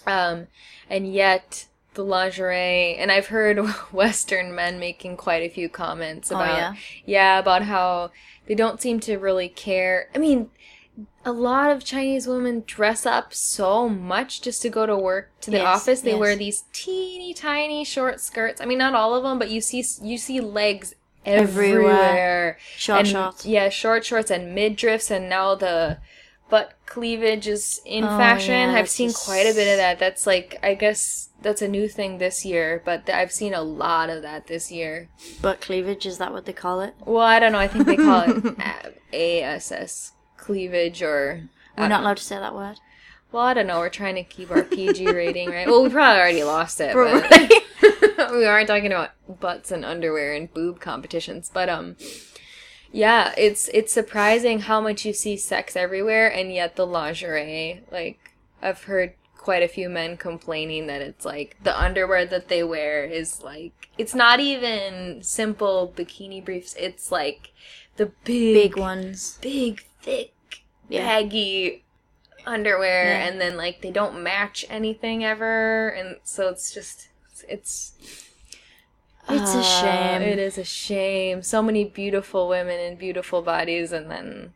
[0.07, 0.47] Um,
[0.89, 3.59] and yet the lingerie, and I've heard
[3.91, 6.73] Western men making quite a few comments oh, about yeah?
[7.05, 8.11] yeah about how
[8.47, 10.09] they don't seem to really care.
[10.15, 10.49] I mean,
[11.25, 15.51] a lot of Chinese women dress up so much just to go to work to
[15.51, 16.01] the Yes, office.
[16.01, 16.19] They yes.
[16.19, 18.61] wear these teeny tiny short skirts.
[18.61, 21.91] I mean, not all of them, but you see you see legs Everywhere.
[21.91, 22.57] everywhere.
[22.77, 23.45] Short and, shorts.
[23.45, 25.97] Yeah, short shorts and midriffs, and now the
[26.49, 28.53] butt cleavage is in Oh, fashion.
[28.71, 29.99] yeah, I've seen just- quite a bit of that.
[29.99, 33.61] That's like I guess that's a new thing this year, but th- I've seen a
[33.61, 35.07] lot of that this year.
[35.41, 36.93] But cleavage is that what they call it?
[37.05, 37.59] Well, I don't know.
[37.59, 38.55] I think they call it
[39.13, 41.43] ASS cleavage or
[41.77, 42.77] We're not allowed to say that word.
[43.31, 43.79] well, I don't know.
[43.79, 45.67] We're trying to keep our PG rating, right?
[45.67, 46.93] Well, we probably already lost it.
[46.93, 51.95] But we aren't talking about butts and underwear and boob competitions, but um,
[52.91, 58.31] yeah, it's it's surprising how much you see sex everywhere, and yet the lingerie, like
[58.61, 63.05] I've heard quite a few men complaining that it's like the underwear that they wear
[63.05, 66.75] is like it's not even simple bikini briefs.
[66.77, 67.51] It's like
[67.97, 69.37] the big, Big ones.
[69.41, 70.33] big, thick,
[70.87, 71.05] Yeah.
[71.05, 71.83] baggy
[72.45, 73.27] underwear, Yeah.
[73.27, 77.09] and then like they don't match anything ever, and so it's just
[77.47, 77.93] it's.
[79.29, 80.21] It's a uh, shame.
[80.21, 81.43] It is a shame.
[81.43, 84.53] So many beautiful women and beautiful bodies, and then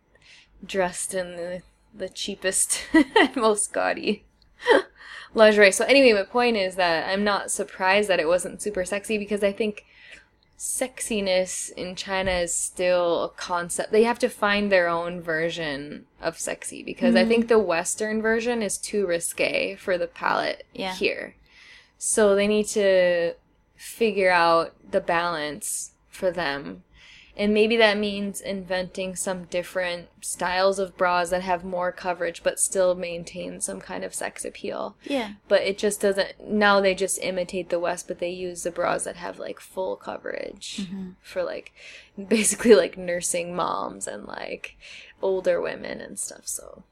[0.66, 1.62] dressed in the,
[1.94, 4.26] the cheapest and most gaudy
[5.34, 5.72] lingerie.
[5.72, 9.44] So anyway, my point is that I'm not surprised that it wasn't super sexy because
[9.44, 9.86] I think
[10.58, 13.92] sexiness in China is still a concept.
[13.92, 18.62] They have to find their own version of sexy because I think the Western version
[18.62, 20.96] is too risque for the palate Yeah.
[20.96, 21.36] here.
[21.98, 23.34] So they need to
[23.76, 26.84] figure out the balance for them.
[27.36, 32.60] And maybe that means inventing some different styles of bras that have more coverage but
[32.60, 35.34] still maintain some kind of sex appeal Yeah.
[35.48, 39.04] but it just doesn't now they just imitate the west but they use the bras
[39.06, 41.12] that have like full coverage mm-hmm.
[41.24, 41.74] for like
[42.28, 44.78] basically like nursing moms and like
[45.22, 46.84] older women and stuff so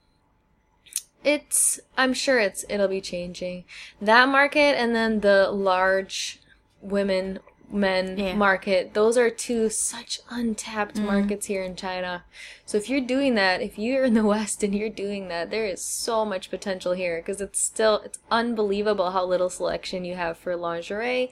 [1.23, 3.63] it's i'm sure it's it'll be changing
[4.01, 6.40] that market and then the large
[6.81, 7.39] women
[7.73, 8.35] men Yeah.
[8.35, 12.25] market those are two such untapped markets here in china
[12.65, 15.65] so if you're doing that if you're in the west and you're doing that there
[15.65, 20.37] is so much potential here because it's still it's unbelievable how little selection you have
[20.37, 21.31] for lingerie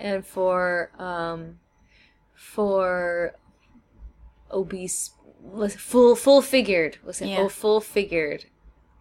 [0.00, 1.58] and for um
[2.34, 3.34] for
[4.50, 5.10] obese
[5.76, 7.40] full full figured listen Yeah.
[7.40, 8.46] oh full figured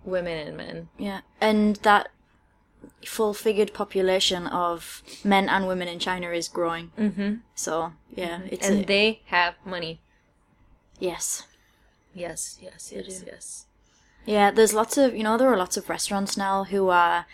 [0.03, 1.21] women and men Yeah.
[1.39, 2.10] And that
[3.05, 6.91] full figured population of men and women in China is growing.
[6.97, 7.35] mm-hmm.
[7.55, 9.99] So, yeah, it's and a, they have money
[10.99, 11.47] yes.
[12.13, 13.65] yes yes yes yes
[14.25, 17.25] Yeah, there's lots of, you know, there are lots of restaurants now who are,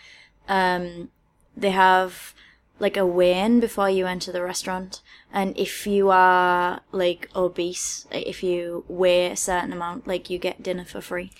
[0.48, 1.10] um,
[1.56, 2.34] they have
[2.80, 5.02] like a weigh-in before you enter the restaurant.
[5.32, 10.62] And if you are like obese, if you weigh a certain amount, like you get
[10.62, 11.30] dinner for free.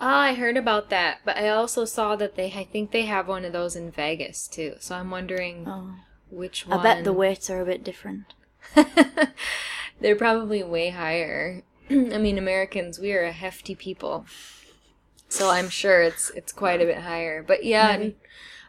[0.00, 3.28] Ah, I heard about that, but I also saw that they I think they have
[3.28, 4.74] one of those in Vegas too.
[4.78, 5.94] So I'm wondering Oh.
[6.30, 6.80] which one.
[6.80, 8.34] I bet the weights are a bit different.
[10.00, 11.62] They're probably way higher.
[11.90, 14.26] I mean, Americans, we are a hefty people.
[15.28, 17.42] So I'm sure it's it's quite a bit higher.
[17.42, 18.16] But yeah, Maybe.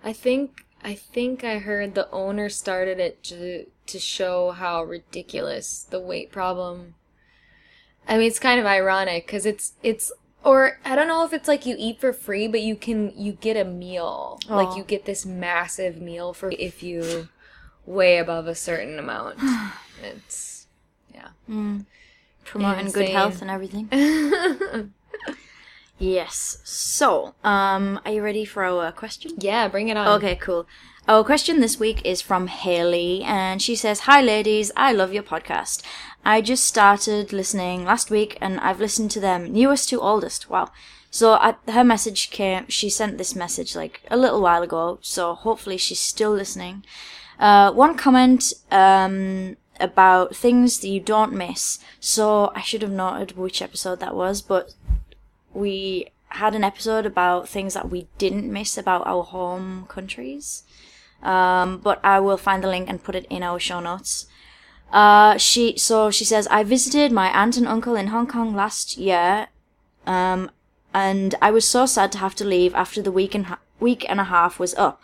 [0.04, 5.84] I think I think I heard the owner started it to to show how ridiculous
[5.90, 6.96] the weight problem.
[8.08, 10.12] I mean, it's kind of ironic cuz it's it's
[10.44, 13.34] or I don't know if it's like you eat for free, but you can you
[13.34, 14.40] get a meal.
[14.50, 17.30] Like you get this massive meal for if you
[17.86, 19.40] weigh above a certain amount.
[20.04, 20.68] it's
[21.14, 21.30] yeah.
[22.44, 23.90] Promoting good health and everything.
[25.98, 26.60] yes.
[26.64, 29.32] So, um, are you ready for our question?
[29.40, 30.08] Yeah, bring it on.
[30.18, 30.66] Okay, cool.
[31.08, 34.72] Our question this week is from Haley, and she says, Hi, ladies.
[34.76, 35.82] I love your podcast.
[36.28, 40.50] I just started listening last week, and I've listened to them newest to oldest.
[40.50, 40.72] Wow.
[41.10, 45.36] So I, her message came, she sent this message like a little while ago, so
[45.36, 46.84] hopefully she's still listening.
[47.40, 51.80] Uh, one comment, um, about things that you don't miss.
[52.02, 54.74] So I should have noted which episode that was, but
[55.54, 60.64] we had an episode about things that we didn't miss about our home countries.
[61.24, 64.28] Um, but I will find the link and put it in our show notes.
[64.92, 68.98] Uh, she so she says I visited my aunt and uncle in Hong Kong last
[68.98, 69.48] year,
[70.06, 70.50] um,
[70.94, 74.06] and I was so sad to have to leave after the week and ha- week
[74.10, 75.02] and a half was up.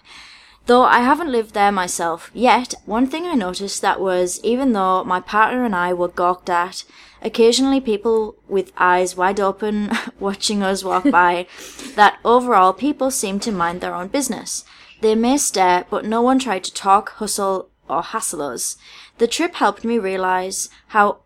[0.66, 5.04] Though I haven't lived there myself yet, one thing I noticed that was even though
[5.04, 6.86] my partner and I were gawked at,
[7.22, 11.48] occasionally people with eyes wide open watching us walk by,
[11.96, 14.64] that overall people seemed to mind their own business.
[15.02, 18.78] They may stare, but no one tried to talk, hustle, or hassle us.
[19.18, 21.20] The trip helped me realize how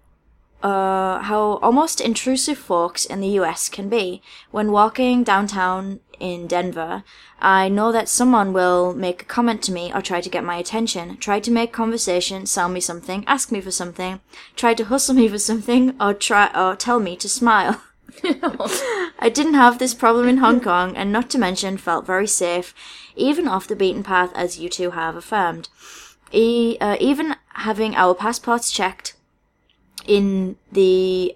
[0.64, 4.22] uh, how almost intrusive folks in the US can be.
[4.50, 7.04] When walking downtown in Denver,
[7.40, 10.58] I know that someone will make a comment to me or try to get my
[10.58, 14.20] attention, try to make conversation, sell me something, ask me for something,
[14.56, 17.82] try to hustle me for something, or try or tell me to smile.
[19.20, 22.74] I didn't have this problem in Hong Kong, and not to mention felt very safe,
[23.16, 25.70] even off the beaten path, as you two have affirmed.
[26.32, 29.16] E- uh, even having our passports checked
[30.06, 31.36] in the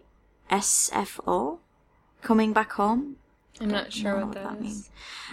[0.52, 1.58] SFO
[2.22, 3.18] coming back home.
[3.60, 4.90] I'm not sure what what that means.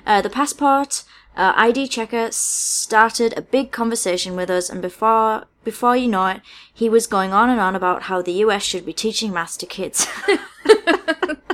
[0.07, 1.05] Uh, the passport
[1.37, 6.41] uh, ID checker started a big conversation with us, and before before you know it,
[6.73, 9.67] he was going on and on about how the US should be teaching maths to
[9.67, 10.07] kids.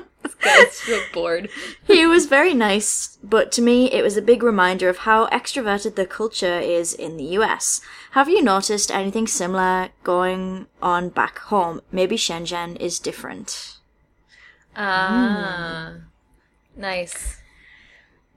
[0.45, 1.49] Guy's so bored.
[1.87, 5.95] he was very nice, but to me, it was a big reminder of how extroverted
[5.95, 7.81] the culture is in the US.
[8.13, 11.81] Have you noticed anything similar going on back home?
[11.91, 13.79] Maybe Shenzhen is different.
[14.77, 15.93] Ah,
[16.77, 17.41] nice,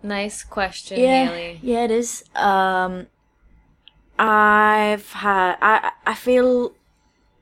[0.04, 1.60] nice question, yeah, Haley.
[1.64, 2.24] yeah, it is.
[2.36, 3.08] Um,
[4.20, 5.58] I've had.
[5.62, 6.74] I I feel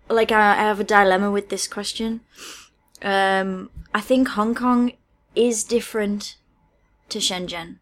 [0.10, 2.22] like I I have a dilemma with this question.
[3.06, 4.94] Um, I think Hong Kong
[5.36, 6.36] is different
[7.10, 7.78] to Shenzhen.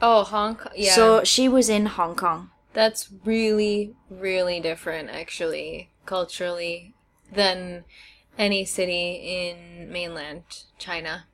[0.00, 0.72] Oh, Hong Kong.
[0.76, 2.50] Yeah, So she was in Hong Kong.
[2.72, 6.94] that's really, really different, actually, culturally,
[7.32, 7.84] than
[8.38, 10.44] any city in mainland
[10.78, 11.24] China.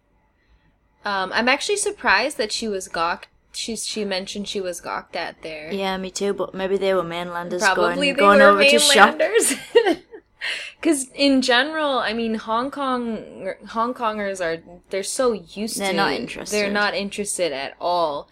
[1.04, 3.28] Um, I'm actually surprised that she was gawked.
[3.52, 5.70] She she mentioned she was gawked at there.
[5.70, 6.32] Yeah, me too.
[6.32, 9.20] But maybe they were mainlanders Probably going, going were over to shop.
[10.80, 15.96] Because in general, I mean, Hong Kong Hong Kongers are they're so used They're to
[15.96, 16.54] not interested.
[16.54, 18.28] They're not interested at all.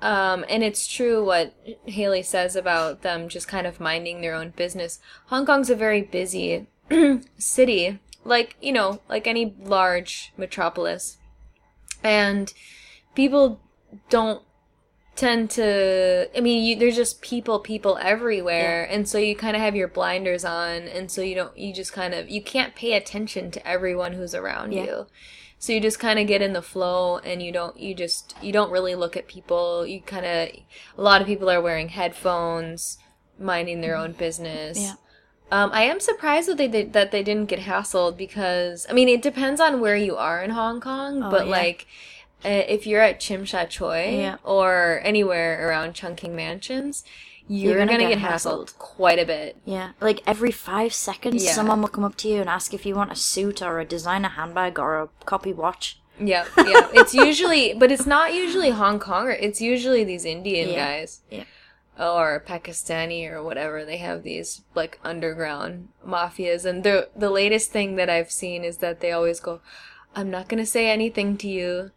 [0.00, 1.54] Um, and it's true what
[1.86, 5.00] Haley says about them just kind of minding their own business.
[5.26, 6.68] Hong Kong's a very busy
[7.38, 11.18] city, like you know, like any large metropolis,
[12.04, 12.52] and
[13.16, 13.60] people
[14.08, 14.42] don't
[15.18, 19.62] tend to i mean you, there's just people people everywhere and so you kind of
[19.62, 22.92] have your blinders on and so you don't you just kind of you can't pay
[22.94, 24.84] attention to everyone who's around Yeah.
[24.84, 25.06] you
[25.58, 28.52] so you just kind of get in the flow and you don't you just you
[28.52, 30.48] don't really look at people you kind of
[30.96, 32.98] a lot of people are wearing headphones
[33.40, 34.94] minding their own business Yeah.
[35.50, 39.08] um, I am surprised that they did, that they didn't get hassled because I mean
[39.08, 41.52] it depends on where you are in Hong Kong, Oh, but yeah.
[41.52, 41.86] like
[42.44, 44.36] Uh, if you're at Tsim Sha Tsui Yeah.
[44.44, 47.02] or anywhere around Chungking Mansions,
[47.48, 48.66] you're, You're gonna, gonna get, get hassled.
[48.68, 48.78] hassled.
[48.78, 49.56] quite a bit.
[49.64, 51.52] Yeah, like every five seconds, Yeah.
[51.52, 53.84] someone will come up to you and ask if you want a suit or a
[53.84, 55.98] designer handbag or a copy watch.
[56.20, 56.88] Yeah, yeah.
[56.92, 59.30] it's usually, but it's not usually Hong Kong.
[59.30, 60.86] It's usually these Indian Yeah.
[60.86, 61.20] guys.
[61.30, 61.44] Yeah.
[61.98, 63.84] Or Pakistani or whatever.
[63.84, 68.76] They have these like underground mafias, and the the latest thing that I've seen is
[68.78, 69.60] that they always go,
[70.14, 71.90] "I'm not gonna say anything to you."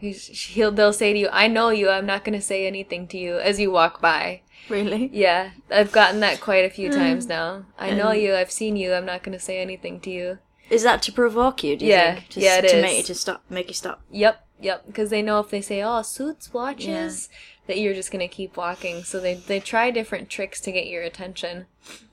[0.00, 1.90] He'll they'll say to you, "I know you.
[1.90, 4.42] I'm not gonna say anything to you." As you walk by.
[4.68, 5.10] Really?
[5.12, 7.64] Yeah, I've gotten that quite a few times now.
[7.78, 8.34] I know you.
[8.34, 8.94] I've seen you.
[8.94, 10.38] I'm not gonna say anything to you.
[10.70, 11.76] Is that to provoke you?
[11.76, 12.28] Do you Yeah, think?
[12.30, 12.82] To, yeah, it to is.
[12.82, 14.02] make you to stop, make you stop.
[14.12, 14.86] Yep, yep.
[14.86, 17.28] Because they know if they say, "Oh, suits, watches,"
[17.66, 19.02] that you're just gonna keep walking.
[19.02, 21.66] So they they try different tricks to get your attention.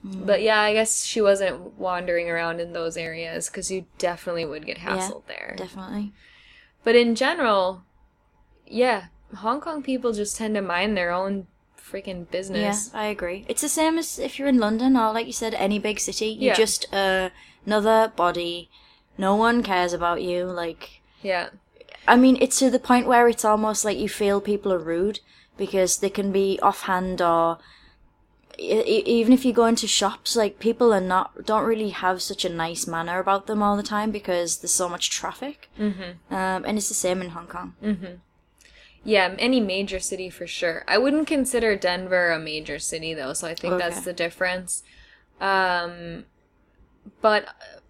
[0.06, 0.26] Mm.
[0.26, 4.66] But yeah, I guess she wasn't wandering around in those areas because you definitely would
[4.66, 5.54] get hassled there.
[5.58, 6.14] Definitely.
[6.88, 7.84] But in general,
[8.66, 11.48] yeah, Hong Kong people just tend to mind their own
[11.78, 12.92] freaking Yeah, business.
[12.94, 13.44] I agree.
[13.50, 16.28] It's the same as if you're in London or, like you said, any big city.
[16.28, 16.64] You're Yeah.
[16.66, 17.32] just uh,
[17.66, 18.70] another body.
[19.18, 20.46] No one cares about you.
[20.46, 21.50] Like, Yeah.
[22.08, 25.20] I mean, it's to the point where it's almost like you feel people are rude
[25.58, 27.58] because they can be offhand or
[28.58, 32.50] even if you go into shops, like people are not don't really have such a
[32.50, 35.70] nice manner about them all the time because there's so much traffic.
[35.80, 36.34] Mm-hmm.
[36.34, 37.74] Um, and it's the same in Hong Kong.
[39.04, 40.84] Yeah, any major city for sure.
[40.88, 44.84] I wouldn't consider Denver a major city though, so I think that's the difference.
[45.40, 46.26] Um
[47.22, 47.48] but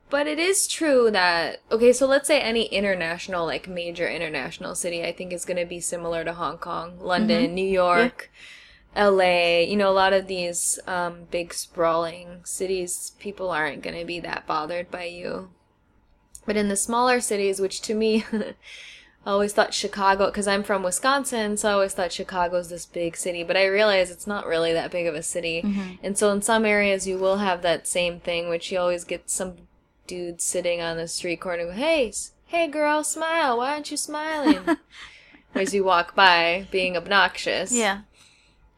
[0.09, 5.03] but it is true that okay, so let's say any international like major international city
[5.03, 8.29] I think is going to be similar to Hong Kong, London, New York,
[8.97, 14.05] LA, you know, a lot of these um big sprawling cities people aren't going to
[14.05, 15.49] be that bothered by you.
[16.45, 18.25] But in the smaller cities, which to me
[19.27, 23.17] I always thought Chicago, because I'm from Wisconsin, so I always thought Chicago's this big
[23.17, 25.59] city, but I realize it's not really that big of a city.
[26.01, 29.29] And so in some areas, you will have that same thing, which you always get
[29.29, 29.55] some
[30.07, 32.13] dude sitting on the street corner, go, hey,
[32.45, 34.77] hey girl, smile, why aren't you smiling?
[35.53, 37.73] As you walk by, being obnoxious.
[37.73, 38.03] Yeah.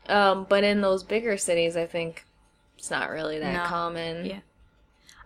[0.10, 2.26] Um, but in those bigger cities, I think
[2.78, 3.64] it's not really that No.
[3.66, 4.26] common.
[4.26, 4.40] Yeah.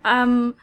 [0.03, 0.55] Um,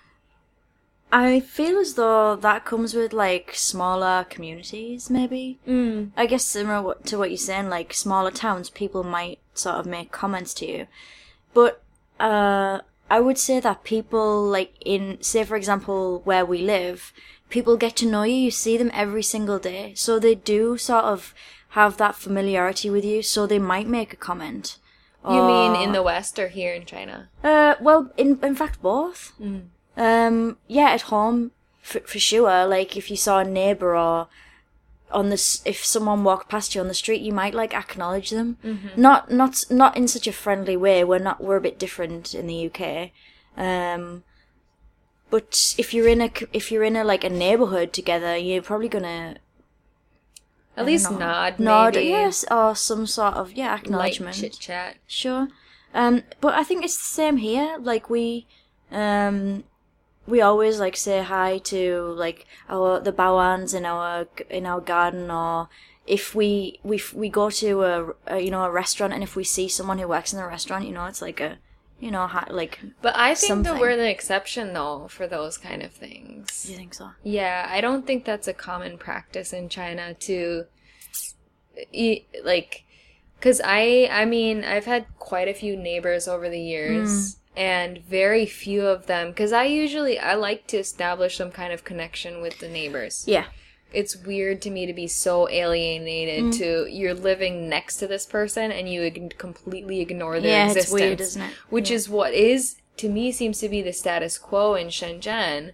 [1.13, 5.59] I feel as though that comes with like smaller communities, maybe.
[5.67, 6.11] Mm.
[6.17, 10.13] I guess similar to what you're saying, like smaller towns, people might sort of make
[10.13, 10.87] comments to you.
[11.53, 11.83] But
[12.21, 17.13] uh, I would say that people, like in, say for example, where we live,
[17.49, 19.95] people get to know you, you see them every single day.
[19.97, 21.35] So they do sort of
[21.71, 24.79] have that familiarity with you, so they might make a comment.
[25.29, 27.29] You mean in the West or here in China?
[27.45, 29.33] uh, well, in in fact, both.
[29.41, 29.65] Mm.
[29.97, 31.51] Um, yeah, at home,
[31.83, 32.67] for, for sure.
[32.67, 34.29] Like if you saw a neighbor or
[35.11, 38.57] on this, if someone walked past you on the street, you might like acknowledge them.
[38.97, 41.05] Not not not in such a friendly way.
[41.05, 41.43] We're not.
[41.43, 43.11] We're a bit different in the UK.
[43.57, 44.25] Um,
[45.29, 48.89] but if you're in a if you're in a like a neighborhood together, you're probably
[48.89, 49.37] gonna
[50.77, 52.09] At least nod, nod, maybe.
[52.09, 54.37] yes, or some sort of yeah Light acknowledgement.
[54.37, 54.97] chit chat.
[55.07, 55.49] Sure.
[55.93, 57.77] Um, but I think it's the same here.
[57.81, 58.47] Like we,
[58.91, 59.65] um,
[60.27, 65.31] we always like say hi to like our the bawans in our in our garden,
[65.31, 65.69] or
[66.07, 69.45] if we we we go to a, a you know a restaurant, and if we
[69.45, 71.59] see someone who works in the restaurant, you know, it's like a
[72.01, 72.81] you know like.
[73.03, 73.75] But I think Something.
[73.75, 76.67] that we're the exception, though, for those kind of things.
[76.69, 77.11] You think so?
[77.23, 80.65] Yeah, I don't think that's a common practice in China to
[81.93, 82.85] eat like
[83.41, 87.37] cuz I I mean, I've had quite a few neighbors over the years mm.
[87.57, 91.85] and very few of them cuz I usually I like to establish some kind of
[91.85, 93.25] connection with the neighbors.
[93.27, 93.47] Yeah.
[93.93, 96.59] It's weird to me to be so alienated Mm.
[96.59, 100.85] to you're living next to this person and you ig- completely ignore their Yeah, existence.
[100.85, 101.53] it's weird, isn't it?
[101.71, 105.73] Which is what is to me seems to be the status quo in Shenzhen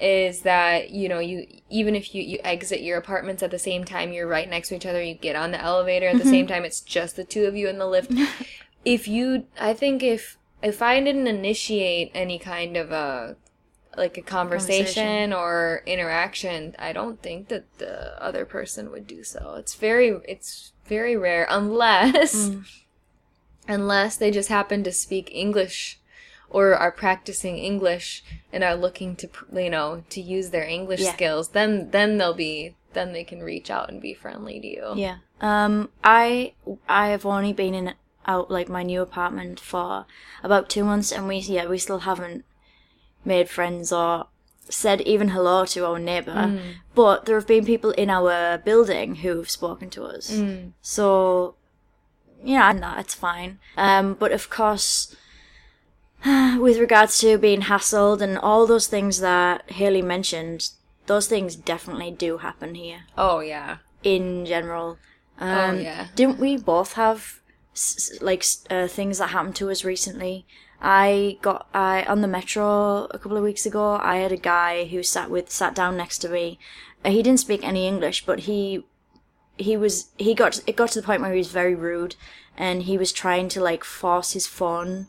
[0.00, 3.82] is that you know you even if you you exit your apartments at the same
[3.84, 6.30] time you're right next to each other you get on the elevator at the Mm-hmm.
[6.30, 8.12] same time it's just the two of you in the lift
[8.84, 13.36] if you i think if if i didn't initiate any kind of a
[13.98, 15.32] like a conversation, Conversation.
[15.32, 20.72] or interaction i don't think that the other person would do so it's very it's
[20.86, 22.64] very rare unless Mm.
[23.68, 25.98] unless they just happen to speak english
[26.50, 31.12] or are practicing english and are looking to you know to use their english Yeah.
[31.12, 34.92] skills then then they'll be then they can reach out and be friendly to you
[34.96, 35.16] Yeah.
[35.40, 36.54] Um, I
[36.88, 37.94] I have only been in
[38.26, 40.04] out like my new apartment for
[40.42, 42.44] about two months, and we yeah we still haven't
[43.24, 44.26] made friends or
[44.70, 46.60] said even hello to our neighbor.
[46.94, 50.30] But there have been people in our building who've spoken to us.
[50.82, 51.54] So
[52.44, 53.58] yeah, and that it's fine.
[53.76, 55.14] Um, but of course.
[56.58, 60.70] With regards to being hassled and all those things that Haley mentioned,
[61.06, 64.98] those things definitely do happen here oh yeah in general.
[65.38, 67.40] Um, oh yeah Didn't we both have
[67.72, 70.44] s- s- like uh, things that happened to us recently?
[70.80, 73.98] I got I on the metro a couple of weeks ago.
[74.00, 76.58] I had a guy who sat with sat down next to me.
[77.04, 78.84] Uh, he didn't speak any English, but he
[79.56, 82.14] he was he got it got to the point where he was very rude,
[82.56, 85.06] and he was trying to like force his phone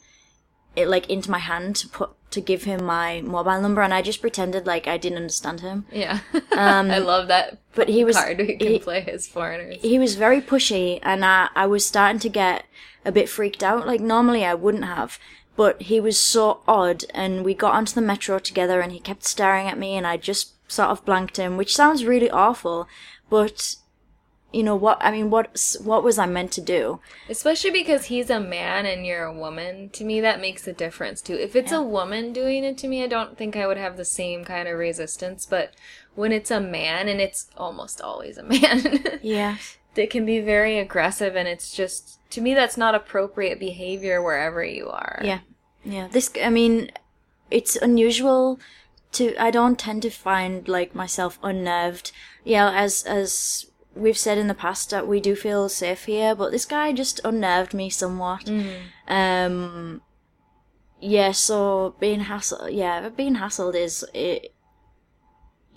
[0.76, 4.02] it like into my hand to put to give him my mobile number, and I
[4.04, 5.86] just pretended like I didn't understand him.
[5.92, 6.20] yeah
[6.52, 9.98] i love that Um, But he was card we can he- play as foreigners he
[10.00, 12.66] was very pushy and I, I was starting to get
[13.06, 15.18] a bit freaked out like normally i wouldn't have
[15.60, 19.26] but he was so odd and we got onto the metro together and he kept
[19.26, 22.88] staring at me and i just sort of blanked him which sounds really awful
[23.30, 23.76] but
[24.54, 28.30] you know what i mean what what was i meant to do Especially because he's
[28.30, 29.90] a man and you're a woman.
[29.90, 31.36] To me, that makes a difference too.
[31.36, 34.06] If it's a woman doing it to me, I don't think I would have the
[34.06, 35.46] same kind of resistance.
[35.46, 35.76] But
[36.16, 39.58] when it's a man, and it's almost always a man, yeah
[39.96, 44.64] they can be very aggressive, and it's just, to me, that's not appropriate behavior wherever
[44.64, 45.22] you are.
[45.24, 45.40] Yeah,
[45.84, 46.08] yeah.
[46.08, 46.92] This, I mean,
[47.50, 48.60] it's unusual
[49.14, 49.36] to.
[49.38, 52.12] I don't tend to find like myself unnerved.
[52.44, 53.66] Yeah, as as
[53.96, 57.20] we've said in the past that we do feel safe here, but this guy just
[57.24, 58.50] unnerved me somewhat.
[59.08, 60.02] Um,
[61.00, 61.32] yeah.
[61.32, 64.54] So being hassled, yeah, being hassled is it.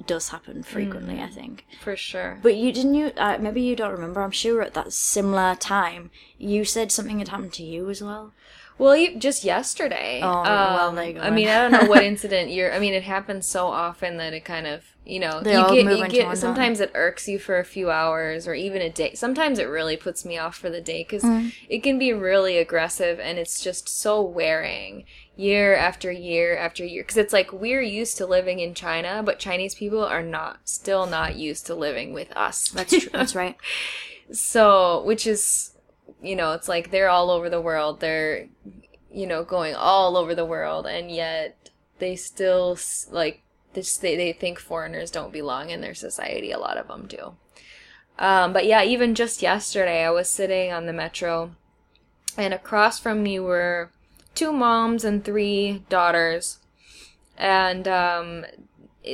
[0.06, 1.64] Does happen frequently, I think.
[1.80, 2.38] For sure.
[2.42, 3.12] But you didn't you?
[3.16, 4.22] Uh, maybe you don't remember.
[4.22, 8.32] I'm sure at that similar time you said something had happened to you as well.
[8.78, 10.20] Well, you, just yesterday.
[10.24, 12.72] Oh, well, there you go I mean, I don't know what incident you're.
[12.72, 15.74] I mean, it happens so often that it kind of, you know, They you all
[15.74, 16.36] get, move you get.
[16.38, 19.12] sometimes it irks you for a few hours or even a day.
[19.14, 21.52] Sometimes it really puts me off for the day because Mm.
[21.68, 25.04] it can be really aggressive and it's just so wearing
[25.36, 27.02] year after year after year.
[27.02, 31.06] Because it's like we're used to living in China, but Chinese people are not, still
[31.06, 32.68] not used to living with us.
[32.74, 33.10] That's true.
[33.12, 33.56] That's right.
[34.30, 35.72] So, which is,
[36.22, 38.00] you know, it's like they're all over the world.
[38.00, 38.48] They're,
[39.12, 42.78] you know, going all over the world, and yet they still
[43.10, 43.42] like
[43.74, 43.96] this.
[43.96, 46.50] They they think foreigners don't belong in their society.
[46.50, 47.34] A lot of them do.
[48.18, 51.54] Um, but yeah, even just yesterday, I was sitting on the metro,
[52.38, 53.90] and across from me were
[54.34, 56.58] two moms and three daughters,
[57.36, 58.44] and um,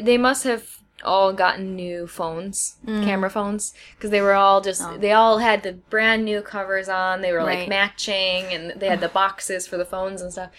[0.02, 5.12] they must have all gotten new phones, camera phones, because they were all just they
[5.12, 7.20] all had the brand new covers on.
[7.20, 10.50] They were like matching, and they had the boxes for the phones and stuff.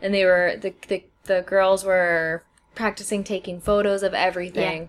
[0.00, 2.42] And they were the the the girls were
[2.74, 4.88] practicing taking photos of everything.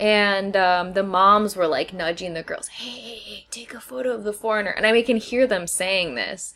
[0.00, 4.12] And um, the moms were like nudging the girls, hey, hey, hey, take a photo
[4.12, 4.70] of the foreigner.
[4.70, 6.54] And I mean, I can hear them saying this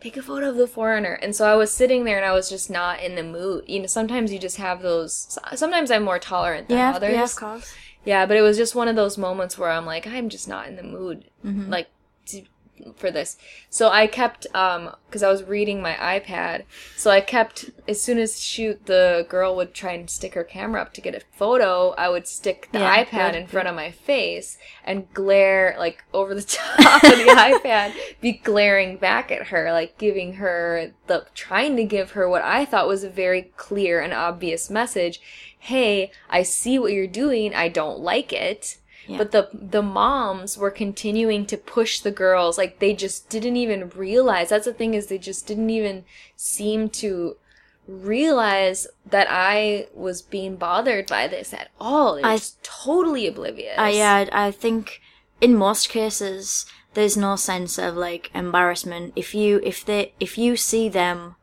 [0.00, 1.14] take a photo of the foreigner.
[1.14, 3.64] And so I was sitting there and I was just not in the mood.
[3.66, 7.12] You know, sometimes you just have those, sometimes I'm more tolerant than Yeah, others.
[7.12, 7.74] yeah, of course.
[8.04, 10.68] Yeah, but it was just one of those moments where I'm like, I'm just not
[10.68, 11.70] in the mood, Mm-hmm.
[11.70, 11.88] like,
[12.96, 13.36] for this.
[13.70, 16.64] So I kept, um, because I was reading my iPad.
[16.96, 20.82] So I kept, as soon as shoot the girl would try and stick her camera
[20.82, 23.90] up to get a photo, I would stick the Yeah, iPad in front of my
[23.90, 26.42] face and glare like over the
[26.78, 27.24] top of the
[27.64, 32.42] iPad, be glaring back at her, like giving her the, trying to give her what
[32.42, 35.20] I thought was a very clear and obvious message.
[35.58, 37.54] Hey, I see what you're doing.
[37.54, 38.77] I don't like it.
[39.08, 39.18] Yeah.
[39.18, 43.88] But the the moms were continuing to push the girls like they just didn't even
[43.90, 44.50] realize.
[44.50, 46.04] That's the thing is they just didn't even
[46.36, 47.36] seem to
[47.86, 52.16] realize that I was being bothered by this at all.
[52.16, 53.78] It I- was totally oblivious.
[53.78, 55.00] I yeah, I think
[55.40, 60.56] in most cases there's no sense of like embarrassment if you if they if you
[60.56, 61.36] see them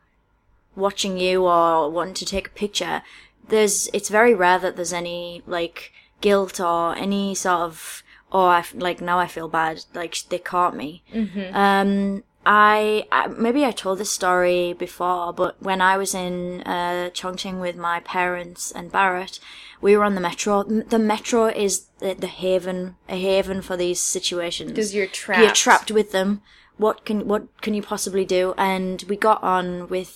[0.75, 3.01] watching you or wanting to take a picture.
[3.47, 5.91] There's it's very rare that there's any like
[6.27, 10.75] guilt or any sort of oh I like now I feel bad like they caught
[10.83, 10.89] me.
[11.13, 11.55] Mm-hmm.
[11.65, 17.09] Um, I, I maybe I told this story before, but when I was in uh,
[17.19, 19.39] Chongqing with my parents and Barrett,
[19.81, 20.63] we were on the metro.
[20.63, 24.71] The metro is the, the haven, a haven for these situations.
[24.71, 25.41] because you're trapped.
[25.41, 26.41] You're trapped with them.
[26.77, 28.53] What can what can you possibly do?
[28.57, 30.11] And we got on with.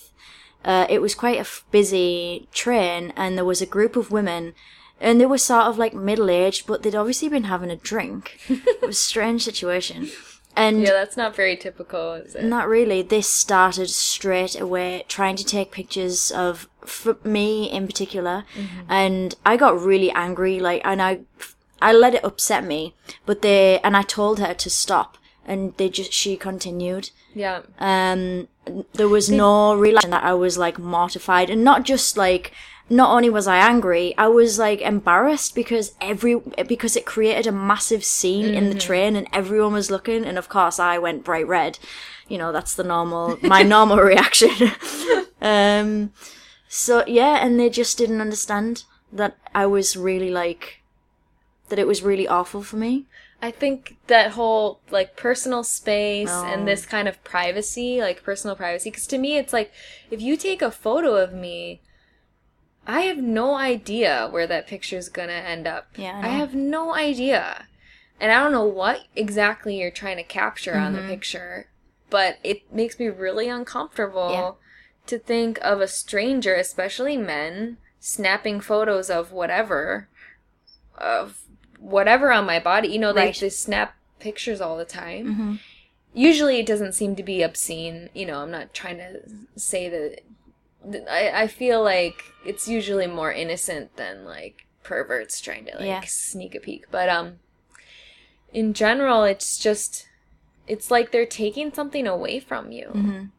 [0.62, 4.52] Uh, it was quite a f- busy train, and there was a group of women,
[5.00, 8.38] and they were sort of like middle aged, but they'd obviously been having a drink.
[8.48, 10.10] it was a strange situation,
[10.56, 12.44] and Yeah, that's not very typical, is it?
[12.44, 13.02] not really.
[13.02, 18.44] This started straight away trying to take pictures of for me in particular,
[18.88, 20.60] and I got really angry.
[20.60, 21.20] Like, and I,
[21.80, 22.94] I let it upset me.
[23.26, 27.10] But they and I told her to stop, and they just she continued.
[27.34, 27.62] Yeah.
[27.78, 28.48] Um,
[28.94, 32.52] there was no realization that I was like mortified, and not just like.
[32.92, 36.34] Not only was I angry, I was like embarrassed because every
[36.66, 40.48] because it created a massive scene in the train and everyone was looking, and of
[40.48, 41.78] course I went bright red.
[42.26, 44.72] You know that's the normal my normal reaction.
[45.40, 46.12] um,
[46.68, 48.82] so yeah, and they just didn't understand
[49.12, 50.82] that I was really like
[51.68, 53.06] that it was really awful for me.
[53.42, 56.44] I think that whole like personal space Oh.
[56.44, 59.72] and this kind of privacy, like personal privacy, because to me it's like
[60.10, 61.80] if you take a photo of me,
[62.86, 65.88] I have no idea where that picture is gonna end up.
[65.96, 67.66] Yeah, I I, have no idea,
[68.18, 71.06] and I don't know what exactly you're trying to capture on Mm-hmm.
[71.06, 71.68] the picture,
[72.08, 74.52] but it makes me really uncomfortable Yeah.
[75.06, 80.08] to think of a stranger, especially men, snapping photos of whatever,
[80.96, 81.42] of
[81.78, 82.88] whatever on my body.
[82.88, 83.38] You know, they, Right.
[83.40, 85.34] they snap pictures all the time.
[85.34, 85.58] Mhm.
[86.12, 88.10] Usually it doesn't seem to be obscene.
[88.14, 89.20] You know, I'm not trying to
[89.56, 90.20] say that.
[91.10, 96.00] I, I feel like it's usually more innocent than like perverts trying to like Yeah.
[96.06, 96.86] sneak a peek.
[96.90, 97.38] But um,
[98.52, 100.06] in general, it's just
[100.66, 102.90] it's like they're taking something away from you.
[102.94, 103.30] Mhm.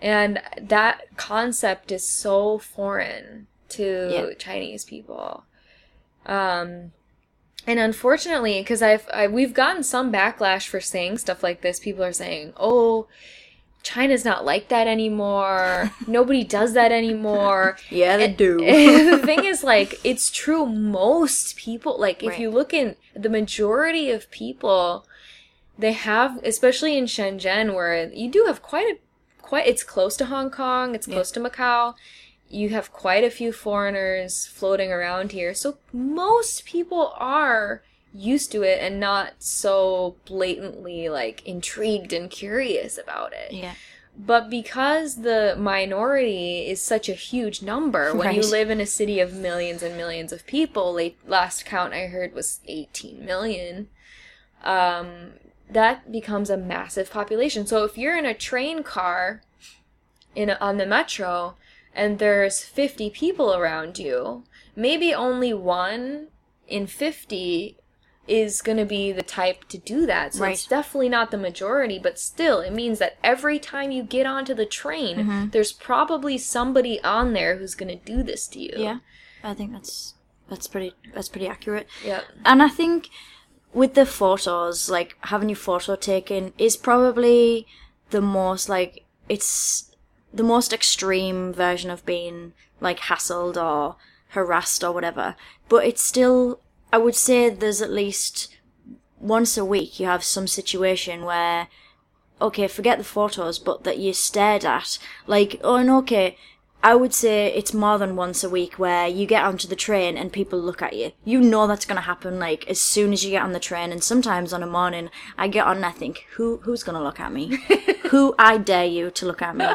[0.00, 4.34] And that concept is so foreign to Yeah.
[4.38, 5.44] Chinese people.
[6.26, 6.92] Um,
[7.66, 11.78] and unfortunately, because I've I, we've gotten some backlash for saying stuff like this.
[11.78, 13.06] People are saying, "Oh,
[13.82, 15.90] China's not like that anymore.
[16.06, 18.58] Nobody does that anymore." Yeah, they do.
[19.10, 20.64] the thing is, like, it's true.
[20.66, 22.40] Most people, like, if Right.
[22.40, 25.06] you look in the majority of people,
[25.78, 28.98] they have, especially in Shenzhen, where you do have quite a,
[29.42, 29.66] quite.
[29.66, 30.94] It's close to Hong Kong.
[30.94, 31.94] It's close to Macau.
[32.48, 37.82] You have quite a few foreigners floating around here, so most people are
[38.14, 43.52] used to it and not so blatantly like intrigued and curious about it.
[43.52, 43.74] yeah.
[44.16, 49.20] But because the minority is such a huge number, when you live in a city
[49.20, 53.88] of millions and millions of people, late, last count I heard was 18 million,
[54.62, 55.32] um,
[55.70, 57.66] that becomes a massive population.
[57.66, 59.40] So if you're in a train car
[60.34, 61.56] in a, on the metro
[61.94, 64.44] and there's 50 people around you,
[64.76, 66.28] maybe only one
[66.68, 67.78] in 50
[68.28, 70.32] is going to be the type to do that.
[70.34, 74.26] So it's definitely not the majority, but still, it means that every time you get
[74.26, 75.48] onto the train, Mm-hmm.
[75.50, 78.72] there's probably somebody on there who's going to do this to you.
[78.76, 78.98] Yeah,
[79.42, 80.14] I think that's
[80.48, 81.86] that's pretty that's pretty accurate.
[82.04, 83.08] Yeah, And I think
[83.74, 87.66] with the photos, like having your photo taken is probably
[88.10, 89.90] the most like it's
[90.32, 93.96] the most extreme version of being like hassled or
[94.30, 95.36] harassed or whatever.
[95.68, 96.60] But it's still,
[96.92, 98.54] I would say there's at least
[99.18, 101.68] once a week you have some situation where,
[102.40, 104.98] okay, forget the photos, but that you're stared at.
[105.26, 106.36] Like, oh, and okay,
[106.82, 110.16] I would say it's more than once a week where you get onto the train
[110.16, 111.12] and people look at you.
[111.24, 113.92] You know that's going to happen like as soon as you get on the train.
[113.92, 117.02] And sometimes on a morning, I get on and I think, who who's going to
[117.02, 117.56] look at me?
[118.10, 119.68] who I dare you to look at me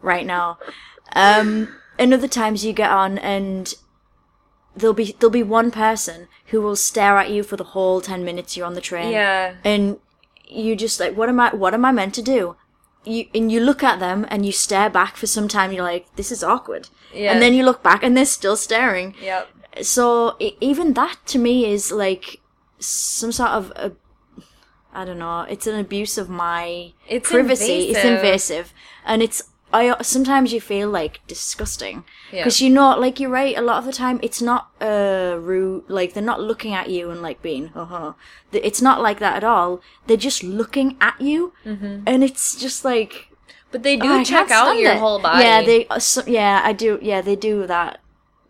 [0.00, 0.58] right now?
[1.14, 3.74] Um, and other times you get on and
[4.76, 8.24] there'll be there'll be one person who will stare at you for the whole ten
[8.24, 9.12] minutes you're on the train.
[9.12, 9.54] Yeah.
[9.64, 9.98] And
[10.48, 11.54] you just like, what am I?
[11.54, 12.56] What am I meant to do?
[13.04, 15.72] You and you look at them and you stare back for some time.
[15.72, 16.88] You're like, this is awkward.
[17.12, 17.32] Yeah.
[17.32, 19.14] And then you look back and they're still staring.
[19.20, 19.48] Yep.
[19.82, 22.40] So e- even that to me is like
[22.78, 23.92] some sort of a,
[24.92, 25.40] I don't know.
[25.48, 27.90] It's an abuse of my It's privacy.
[27.90, 28.12] It's invasive.
[28.18, 28.72] invasive,
[29.06, 29.42] and it's.
[29.72, 32.40] I sometimes you feel like disgusting Yeah.
[32.44, 33.56] because you know, like you're right.
[33.56, 35.84] A lot of the time, it's not uh rude.
[35.88, 38.12] Like they're not looking at you and like being, uh huh.
[38.52, 39.80] It's not like that at all.
[40.06, 42.02] They're just looking at you, Mm-hmm.
[42.06, 43.28] and it's just like
[43.70, 44.98] But they do oh, check out your it.
[44.98, 45.44] whole body.
[45.44, 45.86] Yeah, they.
[45.88, 46.98] Uh, so, yeah, I do.
[47.00, 47.98] Yeah, they do that.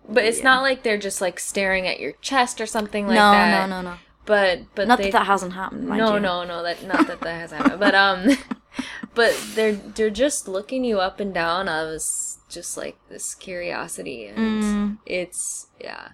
[0.08, 3.30] But it's not like they're just like staring at your chest or something like no,
[3.30, 3.68] that.
[3.68, 3.96] no, no, no.
[4.24, 5.86] But but Not they, that that hasn't happened.
[5.88, 6.20] No you.
[6.20, 7.80] no no that not that that has happened.
[7.80, 8.26] But um,
[9.14, 14.38] but they're they're just looking you up and down as just like this curiosity, and
[14.62, 14.98] Mm.
[15.06, 16.08] it's yeah.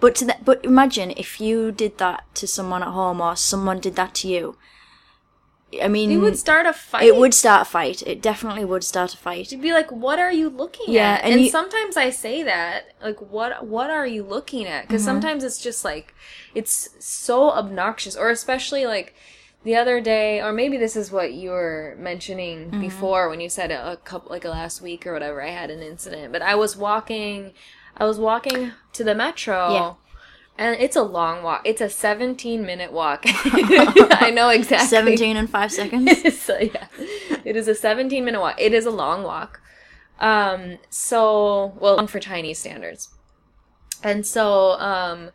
[0.00, 3.78] But to that, but imagine if you did that to someone at home or someone
[3.80, 4.56] did that to you.
[5.82, 7.04] I mean, It would start a fight.
[7.04, 8.02] it would start a fight.
[8.06, 9.52] It definitely would start a fight.
[9.52, 11.24] You'd be like, what are you looking Yeah, at?
[11.24, 14.88] and And, you- sometimes I say that, like, what what are you looking at?
[14.88, 15.10] Because Mm-hmm.
[15.20, 16.14] sometimes it's just like,
[16.54, 19.14] it's so obnoxious, or especially like
[19.64, 22.80] the other day, or maybe this is what you were mentioning Mm-hmm.
[22.80, 25.42] before when you said a, a couple, like a last week or whatever.
[25.42, 27.52] I had an incident, but I was walking,
[27.96, 29.72] I was walking to the metro.
[29.72, 29.94] Yeah.
[30.60, 31.62] And it's a long walk.
[31.64, 33.22] It's a 17 minute walk.
[33.26, 34.88] I know exactly.
[34.88, 36.38] 17 and 5 seconds.
[36.40, 36.86] so yeah,
[37.44, 38.60] it is a 17 minute walk.
[38.60, 39.60] It is a long walk.
[40.18, 43.08] Um, so well, long for Chinese standards.
[44.02, 45.30] And so, um,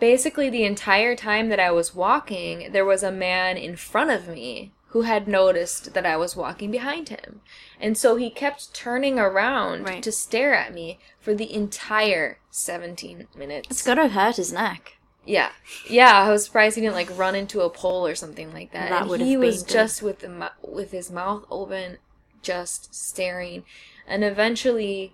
[0.00, 4.26] basically the entire time that I was walking, there was a man in front of
[4.28, 7.42] me who had noticed that I was walking behind him.
[7.80, 10.02] And so he kept turning around Right.
[10.02, 13.68] to stare at me for the entire 17 minutes.
[13.70, 14.94] It's gotta hurt his neck.
[15.24, 15.50] Yeah,
[15.88, 16.12] yeah.
[16.24, 18.88] I was surprised he didn't like run into a pole or something like that.
[18.90, 19.72] That would he have was been good.
[19.72, 21.98] just with the with his mouth open,
[22.42, 23.62] just staring,
[24.08, 25.12] and eventually,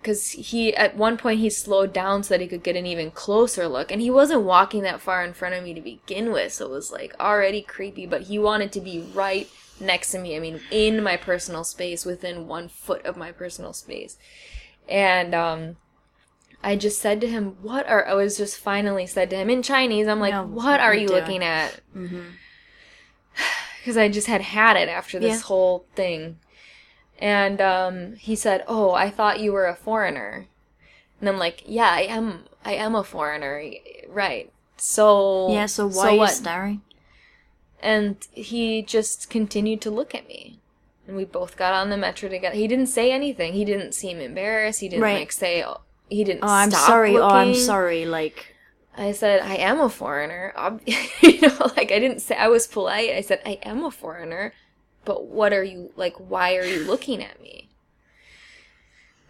[0.00, 3.10] because he at one point he slowed down so that he could get an even
[3.10, 6.52] closer look, and he wasn't walking that far in front of me to begin with,
[6.52, 8.06] so it was like already creepy.
[8.06, 9.48] But he wanted to be right
[9.80, 10.36] next to me.
[10.36, 14.16] I mean, in my personal space, within one foot of my personal space,
[14.88, 15.76] and um.
[16.60, 19.62] I just said to him, "What are?" I was just finally said to him in
[19.62, 20.08] Chinese.
[20.08, 21.80] I'm like, No, "What are you looking at?"
[23.78, 25.46] Because I just had had it after this Yeah.
[25.46, 26.40] whole thing,
[27.18, 30.46] and um, he said, "Oh, I thought you were a foreigner,"
[31.20, 32.44] and I'm like, "Yeah, I am.
[32.64, 33.62] I am a foreigner,
[34.08, 36.82] right?" So Yeah, so why are you staring?
[37.82, 40.58] and he just continued to look at me.
[41.06, 42.54] And we both got on the metro together.
[42.54, 43.54] He didn't say anything.
[43.54, 44.80] He didn't seem embarrassed.
[44.80, 45.20] He didn't Right.
[45.20, 45.64] like say.
[46.10, 46.44] He didn't.
[46.44, 47.16] Oh, I'm sorry.
[47.16, 48.04] Oh, I'm sorry.
[48.04, 48.54] Like,
[48.96, 50.52] I said, I am a foreigner.
[51.22, 53.10] You know, like I didn't say I was polite.
[53.10, 54.52] I said, I am a foreigner.
[55.08, 56.16] But what are you like?
[56.16, 57.70] Why are you looking at me?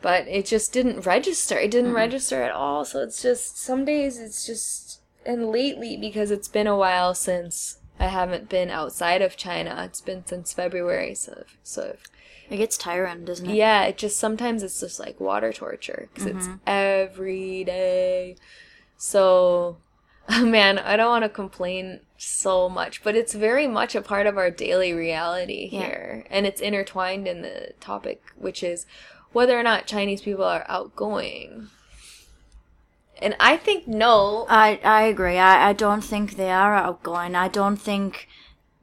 [0.03, 1.57] But it just didn't register.
[1.57, 1.99] It didn't mm-hmm.
[1.99, 2.85] register at all.
[2.85, 7.79] So it's just some days it's just and lately because it's been a while since
[8.01, 9.85] I haven't been outside of China.
[9.85, 11.15] It's been since February.
[11.15, 11.97] So so
[12.51, 13.55] it gets tiring, doesn't it?
[13.55, 16.57] yeah, it just sometimes it's just like water torture because it's mm-hmm.
[16.67, 18.35] every day.
[18.97, 19.77] So,
[20.29, 24.37] man, I don't want to complain so much, but it's very much a part of
[24.37, 25.81] our daily reality Yeah.
[25.81, 28.85] here, and it's intertwined in the topic, which is
[29.33, 31.69] whether or not Chinese people are outgoing.
[33.21, 34.47] And I think no.
[34.49, 35.39] I I agree.
[35.39, 37.35] I I don't think they are outgoing.
[37.35, 38.29] I don't think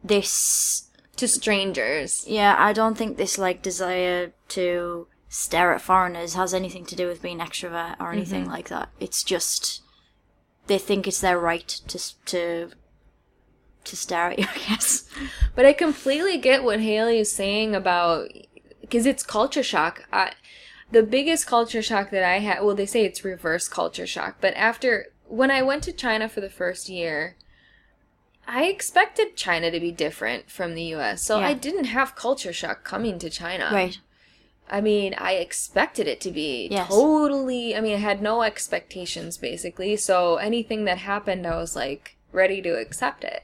[0.03, 0.81] this.
[1.15, 2.25] to strangers.
[2.27, 7.07] Yeah, I don't think this like desire to stare at foreigners has anything to do
[7.07, 8.51] with being extrovert or anything Mm-hmm.
[8.51, 8.89] like that.
[8.99, 9.81] It's just
[10.67, 12.71] they think it's their right to to
[13.85, 14.45] to stare at you.
[14.55, 15.09] I guess.
[15.55, 18.29] But I completely get what Haley is saying about
[18.81, 20.05] because it's culture shock.
[20.11, 20.33] I,
[20.91, 24.53] the biggest culture shock that I had, well, they say it's reverse culture shock, but
[24.55, 27.35] after when I went to China for the first year,
[28.47, 31.23] I expected China to be different from the US.
[31.23, 31.47] So Yeah.
[31.47, 33.69] I didn't have culture shock coming to China.
[33.73, 33.97] Right.
[34.69, 36.87] I mean, I expected it to be Yes.
[36.87, 37.75] totally.
[37.75, 39.95] I mean, I had no expectations basically.
[39.97, 43.43] So anything that happened, I was like ready to accept it.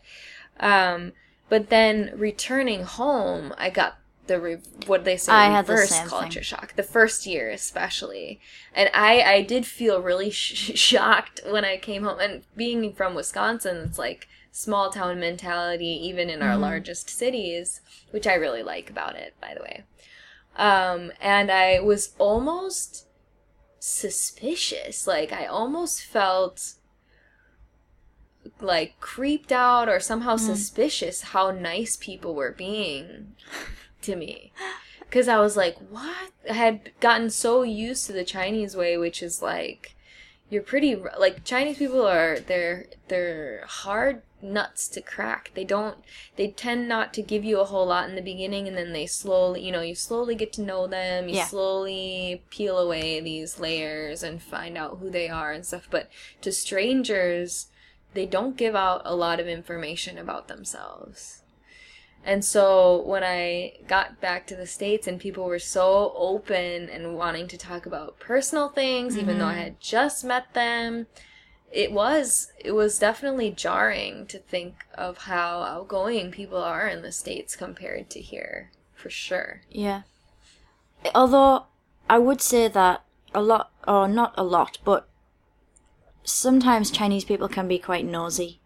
[0.62, 1.14] Um,
[1.50, 6.10] but then returning home, I got the re- what they say I had the same
[6.10, 6.44] culture thing.
[6.44, 6.76] shock.
[6.76, 8.40] The first year, especially,
[8.74, 12.20] and I I did feel really sh- shocked when I came home.
[12.20, 16.62] And being from Wisconsin, it's like small town mentality, even in our Mm-hmm.
[16.62, 17.82] largest cities,
[18.12, 19.84] which I really like about it, by the way.
[20.58, 23.08] Um, and I was almost
[23.80, 25.08] suspicious.
[25.08, 26.74] Like I almost felt
[28.60, 30.40] like creeped out or somehow mm.
[30.40, 33.36] suspicious how nice people were being
[34.02, 34.52] to me.
[35.12, 39.22] Cuz I was like, "What?" I had gotten so used to the Chinese way, which
[39.22, 39.96] is like
[40.50, 45.52] you're pretty like Chinese people are they're they're hard nuts to crack.
[45.54, 45.98] They don't
[46.36, 49.06] they tend not to give you a whole lot in the beginning and then they
[49.06, 51.30] slowly, you know, you slowly get to know them.
[51.30, 51.46] You Yeah.
[51.46, 56.10] slowly peel away these layers and find out who they are and stuff, but
[56.42, 57.68] to strangers
[58.14, 61.42] they don't give out a lot of information about themselves.
[62.24, 67.16] And so when I got back to the States and people were so open and
[67.16, 69.62] wanting to talk about personal things, even though I mm-hmm.
[69.62, 71.08] had just met them,
[71.72, 77.12] it was it was definitely jarring to think of how outgoing people are in the
[77.12, 79.62] States compared to here, for sure.
[79.70, 80.02] Yeah.
[81.16, 81.66] Although
[82.10, 83.04] I would say that
[83.34, 85.08] a lot, or not a lot, but
[86.24, 88.60] sometimes Chinese people can be quite nosy.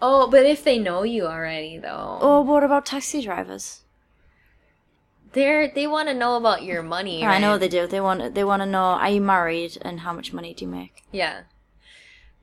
[0.00, 2.18] Oh, but if they know you already though.
[2.20, 3.82] Oh, what about taxi drivers?
[5.32, 7.24] They're they want to know about your money.
[7.24, 7.86] I know they do.
[7.86, 10.70] They want they want to know are you married and how much money do you
[10.70, 11.02] make?
[11.12, 11.42] Yeah.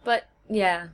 [0.03, 0.87] But yeah.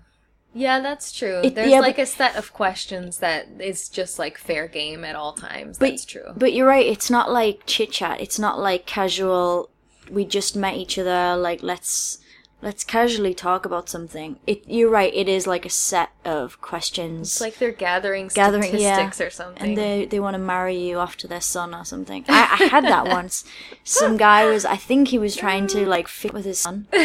[0.54, 1.42] Yeah, that's true.
[1.44, 5.04] It- There's yeah, like but- a set of questions that is just like fair game
[5.04, 5.78] at all times.
[5.78, 6.32] But- that's true.
[6.36, 6.86] But you're right.
[6.86, 8.22] It's not like chit chat.
[8.22, 9.70] It's not like casual.
[10.10, 11.36] We just met each other.
[11.36, 12.20] Like let's
[12.62, 14.38] let's casually talk about something.
[14.46, 14.64] It.
[14.68, 15.14] You're right.
[15.14, 17.30] It is like a set of questions.
[17.30, 19.64] It's like they're gathering gathering statistics yeah, or something.
[19.64, 22.26] and they they want to marry you off to their son or something.
[22.28, 23.44] I, I had that once.
[23.84, 24.66] Some guy was.
[24.66, 26.88] I think he was trying to like fit with his son.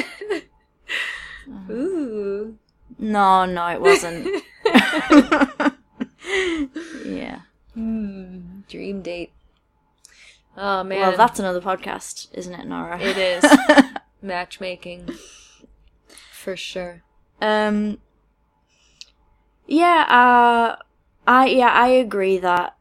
[1.70, 2.59] Ooh.
[2.98, 4.42] No, no, it wasn't.
[7.04, 7.40] yeah.
[7.74, 8.61] Hmm.
[8.68, 9.32] Dream date.
[10.57, 11.00] Oh man.
[11.00, 12.98] Well, that's another podcast, isn't it, Nora?
[12.98, 13.44] it is
[14.22, 15.11] matchmaking.
[16.47, 17.03] For sure.
[17.42, 17.99] Um.
[19.66, 20.05] Yeah.
[20.09, 20.82] Uh.
[21.26, 22.76] I yeah I agree that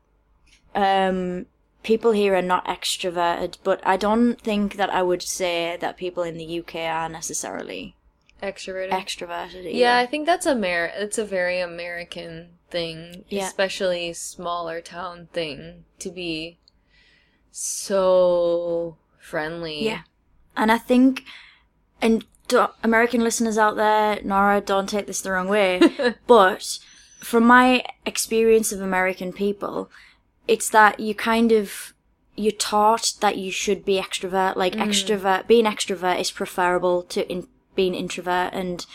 [0.76, 1.48] um
[1.82, 6.22] people here are not extroverted, but I don't think that I would say that people
[6.22, 7.96] in the UK are necessarily
[8.44, 8.92] Extroverted.
[8.92, 9.62] extroverted.
[9.62, 9.70] Either.
[9.70, 10.92] Yeah, I think that's a Amer.
[10.96, 13.48] It's a very American thing, Yeah.
[13.48, 16.60] especially smaller town thing to be
[17.52, 19.84] so friendly.
[19.86, 20.02] Yeah.
[20.56, 21.24] And I think,
[22.00, 22.26] and
[22.84, 25.82] American listeners out there, Nora, don't take this the wrong way,
[26.28, 26.80] but
[27.20, 29.90] from my experience of American people,
[30.48, 31.94] it's that you kind of,
[32.36, 34.56] you're taught that you should be extrovert.
[34.56, 34.82] Like mm.
[34.82, 38.54] extrovert, being extrovert is preferable to in, being introvert.
[38.54, 38.86] And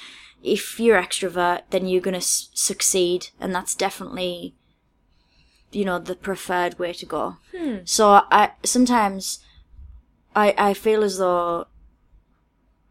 [0.42, 3.28] if you're extrovert, then you're going to s- succeed.
[3.40, 4.54] And that's definitely,
[5.72, 7.36] you know, the preferred way to go.
[7.56, 7.78] Hmm.
[7.84, 9.40] So I, sometimes,
[10.36, 11.66] I I feel as though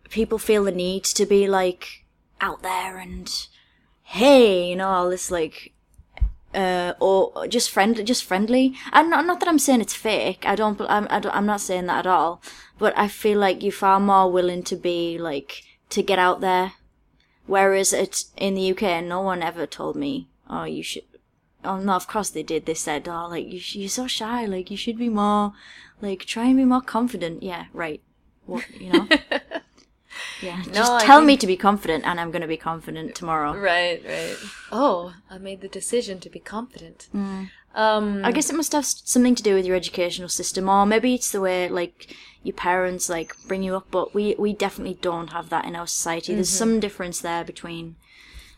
[0.10, 2.06] people feel the need to be like
[2.42, 3.48] out there and
[4.04, 5.74] hey, you know, all this like
[6.54, 8.76] uh or just friendly just friendly.
[8.92, 10.44] And not, not that I'm saying it's fake.
[10.46, 12.42] I don't I'm I don't, I'm not saying that at all.
[12.78, 16.74] But I feel like you're far more willing to be like to get out there
[17.46, 21.04] whereas it's in the UK no one ever told me, "Oh, you should
[21.64, 22.66] Oh no, of course they did.
[22.66, 24.46] They said, "Oh, like you, you're so shy.
[24.46, 25.54] Like you should be more,
[26.02, 28.02] like try and be more confident." Yeah, right.
[28.46, 29.08] What you know?
[30.42, 30.62] yeah.
[30.72, 33.56] Just tell think- me to be confident, and I'm gonna be confident tomorrow.
[33.56, 34.38] Right, right.
[34.72, 37.08] Oh, I made the decision to be confident.
[37.76, 41.14] Um, I guess it must have something to do with your educational system, or maybe
[41.14, 43.88] it's the way like your parents like bring you up.
[43.92, 46.34] But we we definitely don't have that in our society.
[46.34, 47.96] There's some difference there between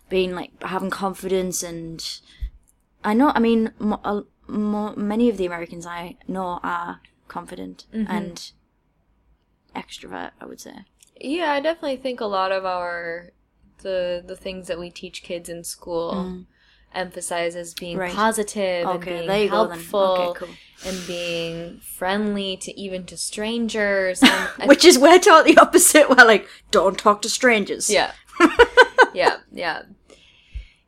[0.10, 2.04] being like having confidence and
[3.04, 3.32] I know.
[3.36, 8.52] I mean, mo- uh, mo- many of the Americans I know are confident and
[9.76, 10.32] extrovert.
[10.40, 10.86] I would say.
[11.24, 13.32] Yeah, I definitely think a lot of our
[13.84, 16.44] the the things that we teach kids in school
[16.94, 18.00] emphasizes being Mm.
[18.02, 18.14] Right.
[18.14, 19.78] positive and Okay, being go then.
[19.80, 20.56] helpful Okay, cool.
[20.86, 24.22] and being friendly to even to strangers.
[24.60, 26.10] And Which is we're taught the opposite.
[26.10, 27.90] We're like, don't talk to strangers.
[27.90, 28.12] Yeah.
[29.14, 29.84] yeah, yeah.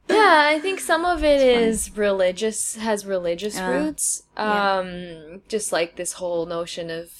[0.09, 3.69] yeah, I think some of it is religious, has religious Yeah.
[3.69, 4.23] roots.
[4.35, 4.77] Yeah.
[4.79, 7.11] Um, just like this whole notion of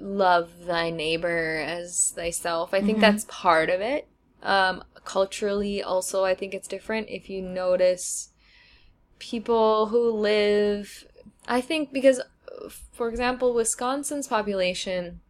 [0.00, 2.72] love thy neighbor as thyself.
[2.74, 3.02] I think Mhm.
[3.02, 4.06] that's part of it.
[4.42, 7.08] Um, culturally, also, I think it's different.
[7.10, 8.30] If you notice
[9.18, 11.06] people who live,
[11.46, 12.20] I think because,
[12.92, 15.20] for example, Wisconsin's population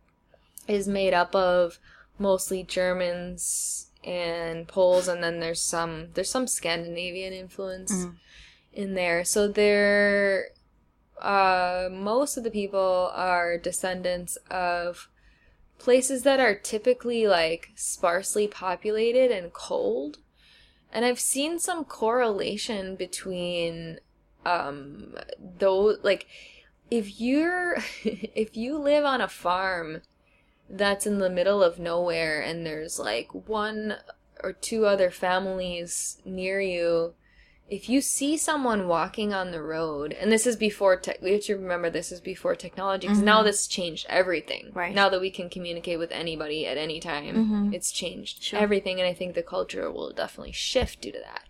[0.68, 1.78] is made up of
[2.18, 8.16] mostly Germans and Poles, and then there's some there's some Scandinavian influence Mm.
[8.72, 9.24] in there.
[9.24, 10.50] So there,
[11.20, 15.08] uh, most of the people are descendants of
[15.78, 20.18] places that are typically like sparsely populated and cold.
[20.92, 23.98] And I've seen some correlation between
[24.46, 25.14] um
[25.58, 26.26] though like
[26.90, 30.00] if you're if you live on a farm
[30.68, 33.96] that's in the middle of nowhere and there's like one
[34.42, 37.14] or two other families near you
[37.70, 41.42] if you see someone walking on the road and this is before tech we have
[41.42, 43.44] to remember this is before technology because now Mhm.
[43.44, 44.94] this changed everything Right.
[44.94, 47.34] now that we can communicate with anybody at any time
[47.70, 47.74] Mhm.
[47.74, 48.58] it's changed Sure.
[48.58, 51.44] everything and i think the culture will definitely shift due to that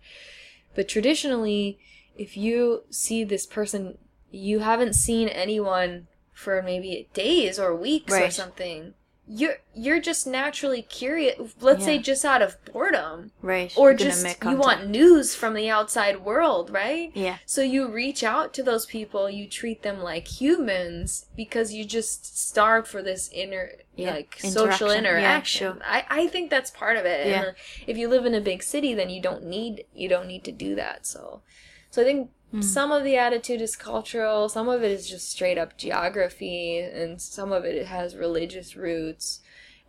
[0.75, 1.79] but traditionally
[2.17, 3.97] if you see this person
[4.31, 8.95] you haven't seen anyone for maybe days or weeks or something
[9.33, 13.73] you're you're just naturally curious let's say just out of boredom Right.
[13.77, 17.39] or just you want news from the outside world right Yeah.
[17.47, 22.37] so you reach out to those people you treat them like humans because you just
[22.39, 25.67] starve for this inner Yeah, like social interaction.
[25.67, 25.83] Yeah, sure.
[25.85, 27.43] I, I think that's part of it Yeah.
[27.45, 27.55] and
[27.87, 30.53] if you live in a big city then you don't need you don't need to
[30.53, 31.43] do that so
[31.91, 32.63] so i think Hmm.
[32.63, 37.21] some of the attitude is cultural some of it is just straight up geography and
[37.23, 39.41] some of it has religious roots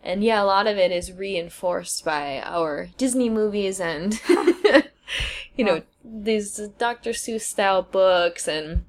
[0.02, 4.20] and yeah a lot of it is reinforced by our disney movies and
[5.56, 8.84] you know these dr seuss style books and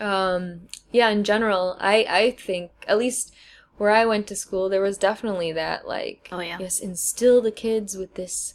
[0.00, 0.60] um
[0.92, 3.34] yeah in general i i think at least
[3.78, 6.58] where i went to school there was definitely that like Oh, yeah.
[6.60, 8.54] yes instill the kids with this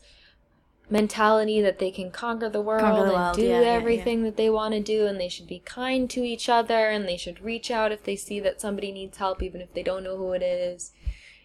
[0.89, 3.67] mentality that they can conquer the world Conquer the and world, do yeah, yeah, yeah.
[3.67, 7.07] everything that they want to do and they should be kind to each other and
[7.07, 10.03] they should reach out if they see that somebody needs help even if they don't
[10.03, 10.91] know who it is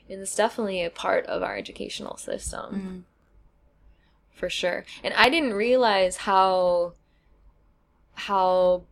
[0.09, 3.05] and it's definitely a part of our educational system
[4.35, 4.39] Mm.
[4.39, 4.85] for sure.
[5.03, 6.93] And I didn't realize how
[8.15, 8.85] how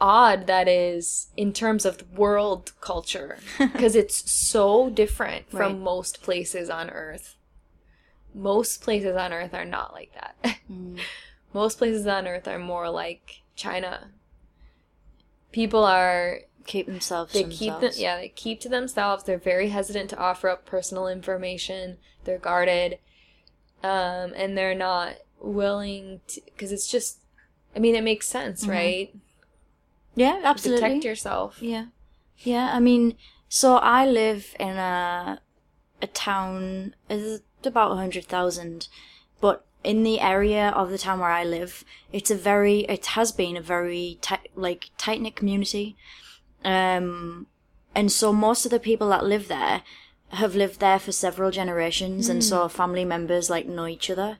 [0.00, 6.70] odd that is in terms of world culture because it's so different from most places
[6.70, 7.34] on earth.
[8.38, 10.58] Most places on earth are not like that.
[10.70, 11.00] Mm.
[11.54, 14.10] most places on earth are more like China.
[15.50, 17.32] People are Keep themselves.
[17.32, 20.66] they to keep them yeah they keep to themselves they're very hesitant to offer up
[20.66, 22.98] personal information they're guarded
[23.82, 27.20] um and they're not willing to because it's just
[27.74, 28.70] i mean it makes sense Mhm.
[28.70, 29.14] right
[30.14, 30.82] Yeah, absolutely.
[30.82, 31.86] protect yourself Yeah.
[32.36, 33.16] Yeah, I mean,
[33.48, 35.40] so I live in a
[36.02, 38.88] a town it's about 100,000,
[39.40, 43.32] but in the area of the town where I live, it's a very it has
[43.32, 45.96] been a very tight like tight-knit community.
[46.64, 47.46] Um
[47.94, 49.82] and so most of the people that live there
[50.30, 54.38] have lived there for several generations and so family members like know each other.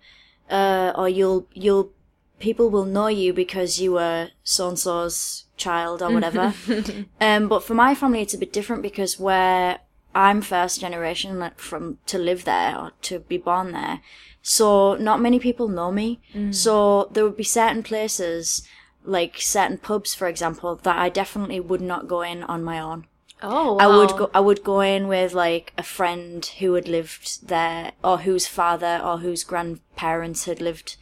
[0.50, 1.92] Uh or you'll you'll
[2.38, 6.54] people will know you because you were so and so's child or whatever.
[7.20, 9.80] um, but for my family, it's a bit different because where
[10.14, 14.00] I'm first generation from to live there or to be born there,
[14.42, 16.20] so not many people know me.
[16.50, 18.66] So there would be certain places,
[19.04, 23.06] like certain pubs, for example, that I definitely would not go in on my own.
[23.42, 24.30] oh I would go.
[24.34, 29.00] I would go in with like a friend who had lived there, or whose father
[29.04, 30.96] or whose grandparents had lived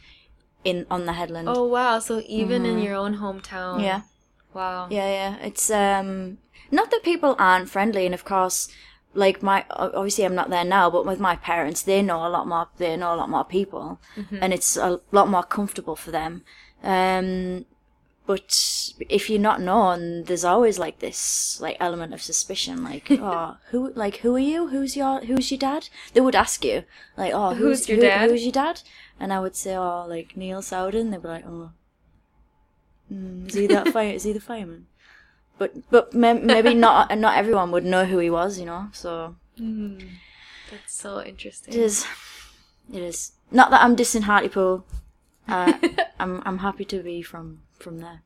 [0.63, 1.47] in on the headland.
[1.49, 3.83] oh wow so even in your own hometown Mm-hmm.
[3.89, 4.01] yeah.
[4.53, 5.33] wow Yeah, yeah.
[5.47, 6.37] It's um
[6.71, 8.67] not that people aren't friendly, and of course,
[9.17, 12.47] like my obviously I'm not there now, but with my parents, they know a lot
[12.47, 12.67] more.
[12.77, 13.99] They know a lot more people,
[14.41, 16.43] and it's a lot more comfortable for them.
[16.83, 17.65] Um,
[18.27, 23.57] but if you're not known, there's always like this like element of suspicion, like oh
[23.71, 24.67] who like who are you?
[24.67, 25.89] Who's your who's your dad?
[26.13, 26.83] They would ask you
[27.17, 28.29] like oh who's, Who's your who- dad?
[28.29, 28.81] Who's your dad?
[29.19, 31.09] And I would say oh like Neil Sowden.
[31.11, 31.71] They'd be like oh
[33.11, 34.11] Mm, is he that fire?
[34.11, 34.87] Is he the fireman?
[35.57, 38.89] But but maybe not not everyone would know who he was, you know.
[38.91, 42.05] So that's so interesting it is,
[42.93, 43.31] it is.
[43.51, 44.85] Not that I'm dissing Hartlepool.
[45.47, 45.73] Uh,
[46.19, 48.21] I'm I'm happy to be from from there.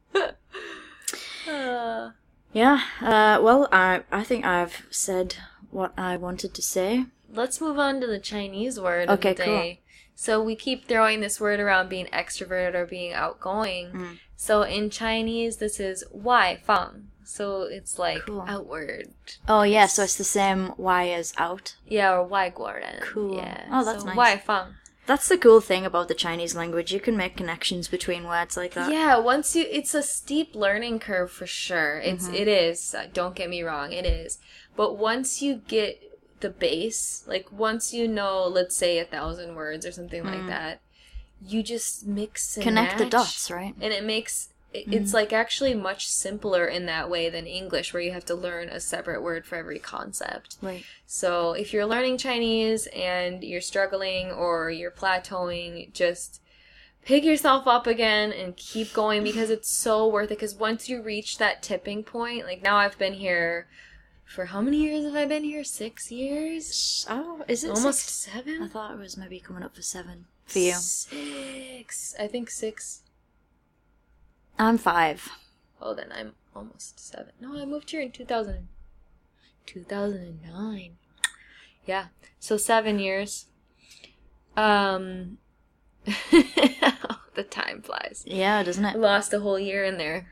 [2.53, 2.81] Yeah.
[3.01, 5.35] Uh, well, I I think I've said
[5.69, 7.05] what I wanted to say.
[7.33, 9.79] let's move on to the Chinese word Okay, of the day.
[10.15, 13.91] So we keep throwing this word around being extroverted or being outgoing.
[13.91, 14.19] Mm.
[14.35, 17.07] So in Chinese, this is wai fang.
[17.24, 18.44] So it's like Cool.
[18.46, 19.08] outward.
[19.48, 21.74] Oh yeah, so it's the same Y as out.
[21.88, 23.00] Yeah, or 外国人.
[23.02, 23.36] Cool.
[23.38, 23.66] Yeah.
[23.70, 24.16] Oh, that's so nice.
[24.16, 24.74] 外放.
[25.06, 26.92] That's the cool thing about the Chinese language.
[26.92, 28.90] You can make connections between words like that.
[28.90, 31.98] Yeah, once you it's a steep learning curve for sure.
[31.98, 32.34] It's Mm-hmm.
[32.34, 32.92] it is.
[32.94, 34.38] uh, Don't get me wrong, it is.
[34.76, 36.02] But once you get
[36.40, 40.80] the base, like once you know, let's say a thousand words or something like that,
[41.40, 42.68] you just mix and Mm.
[42.68, 43.74] Connect the match, dots, right?
[43.80, 44.93] and it makes Mm.
[44.93, 48.69] it's like actually much simpler in that way than English, where you have to learn
[48.69, 50.57] a separate word for every concept.
[50.61, 50.85] Right.
[51.05, 56.41] So if you're learning Chinese and you're struggling or you're plateauing, just
[57.03, 60.35] pick yourself up again and keep going because it's so worth it.
[60.35, 63.67] Because once you reach that tipping point, like now I've been here
[64.23, 65.63] for how many years have I been here?
[65.65, 67.05] Six years?
[67.09, 68.29] Oh, is it Almost six?
[68.33, 70.73] I thought it was maybe coming up for seven for you.
[70.73, 72.15] Six.
[72.17, 73.00] I think six.
[74.61, 75.27] I'm five.
[75.81, 77.31] Well, then I'm almost seven.
[77.41, 78.67] No, I moved here in 2000,
[79.65, 80.97] 2009.
[81.87, 82.05] Yeah,
[82.39, 83.47] so seven years.
[84.55, 85.39] Um,
[86.05, 88.23] the time flies.
[88.27, 88.97] Yeah, doesn't it?
[88.99, 90.27] lost a whole year in there.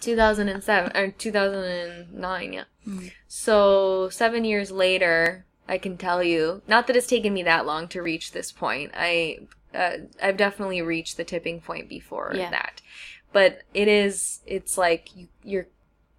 [0.00, 2.64] 2007 or 2009, yeah.
[2.86, 3.10] Mm.
[3.26, 7.88] So seven years later, I can tell you, not that it's taken me that long
[7.88, 8.92] to reach this point.
[8.94, 9.40] I,
[9.74, 12.50] uh, I've definitely reached the tipping point before Yeah.
[12.50, 12.80] that,
[13.32, 15.68] but it is, it's like you, you're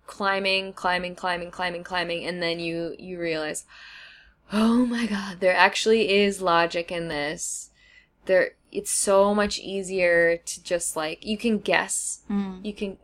[0.08, 3.66] climbing, climbing, climbing, climbing, climbing, and then you you realize,
[4.52, 7.70] oh my god, there actually is logic in this.
[8.26, 12.64] There, it's so much easier to just like you can guess Mm.
[12.64, 12.98] you can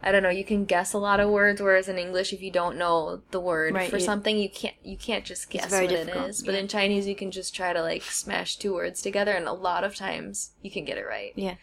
[0.00, 2.50] I don't know, you can guess a lot of words whereas in English if you
[2.52, 5.84] don't know the word Right, for you- something you can't you can't just guess what
[5.84, 6.42] it difficult, is.
[6.42, 6.60] But yeah.
[6.60, 9.82] in Chinese you can just try to like smash two words together and a lot
[9.84, 11.32] of times you can get it right.
[11.36, 11.56] Yeah.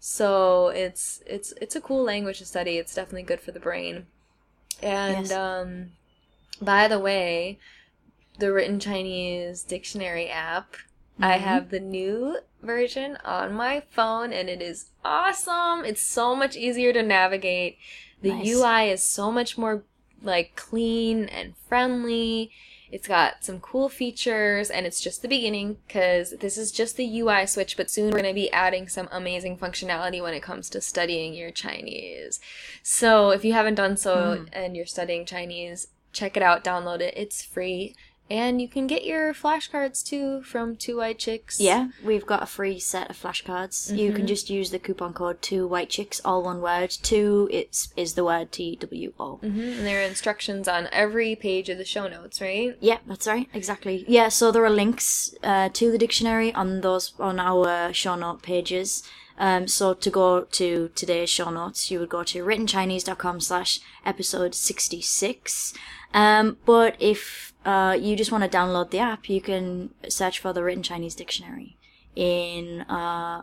[0.00, 2.78] So it's it's it's a cool language to study.
[2.78, 4.06] It's definitely good for the brain.
[4.82, 5.32] And Yes.
[5.32, 5.92] um
[6.60, 7.58] by the way,
[8.38, 10.76] the written Chinese dictionary app,
[11.20, 11.38] I Mhm.
[11.38, 15.84] have the new version on my phone and it is awesome.
[15.84, 17.78] It's so much easier to navigate.
[18.22, 18.48] The Nice.
[18.50, 19.84] UI is so much more
[20.22, 22.50] like clean and friendly.
[22.90, 27.20] It's got some cool features and it's just the beginning because this is just the
[27.20, 30.70] UI switch, but soon we're going to be adding some amazing functionality when it comes
[30.70, 32.40] to studying your Chinese.
[32.82, 34.44] So if you haven't done so hmm.
[34.52, 37.14] and you're studying Chinese, check it out, download it.
[37.16, 37.94] It's free.
[38.30, 41.58] And you can get your flashcards too from Two White Chicks.
[41.60, 43.96] Yeah, we've got a free set of flashcards.
[43.96, 44.16] You Mm-hmm.
[44.16, 46.90] can just use the coupon code two white chicks, all one word.
[46.90, 49.36] Two it's is the word T W O.
[49.36, 52.76] hmm And there are instructions on every page of the show notes, right?
[52.80, 54.04] Yeah, that's right, exactly.
[54.06, 58.42] Yeah, so there are links uh, to the dictionary on those on our show note
[58.42, 59.02] pages.
[59.40, 64.52] Um, so to go to today's show notes, you would go to writtenchinese.com slash episode
[64.54, 65.74] 66.
[66.12, 70.52] Um, but if uh, you just want to download the app, you can search for
[70.54, 71.76] the Written Chinese Dictionary
[72.16, 73.42] in uh,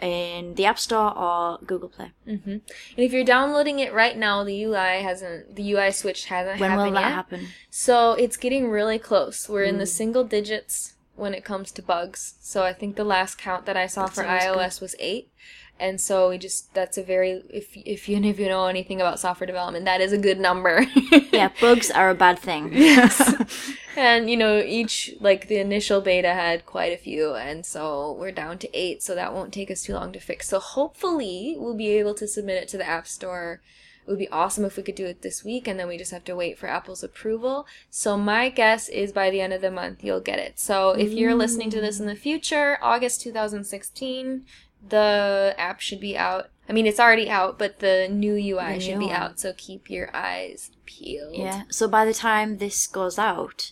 [0.00, 2.10] in the App Store or Google Play.
[2.28, 2.50] Mm-hmm.
[2.50, 2.62] And
[3.06, 6.94] if you're downloading it right now, the UI hasn't, the UI switch hasn't When happened
[6.94, 7.14] will that yet.
[7.14, 7.46] happen?
[7.70, 9.48] So it's getting really close.
[9.48, 12.34] We're in the single digits when it comes to bugs.
[12.42, 14.58] So I think the last count that I saw That's for always good.
[14.58, 15.30] iOS was eight.
[15.78, 19.20] And so we just that's a very if if you if you know anything about
[19.20, 20.86] software development, that is a good number.
[21.32, 22.70] Yeah, bugs are a bad thing.
[22.72, 23.34] yes.
[23.96, 28.32] and you know, each like the initial beta had quite a few, and so we're
[28.32, 30.48] down to eight, so that won't take us too long to fix.
[30.48, 33.60] So hopefully we'll be able to submit it to the App Store.
[34.06, 36.12] It would be awesome if we could do it this week, and then we just
[36.12, 37.66] have to wait for Apple's approval.
[37.90, 40.60] So my guess is by the end of the month you'll get it.
[40.60, 44.46] So if you're listening to this in the future, August 2016,
[44.90, 46.50] the app should be out.
[46.68, 49.14] I mean, it's already out, but the new UI The should new be one.
[49.16, 49.40] out.
[49.40, 51.36] So keep your eyes peeled.
[51.36, 51.62] Yeah.
[51.70, 53.70] So by the time this goes out,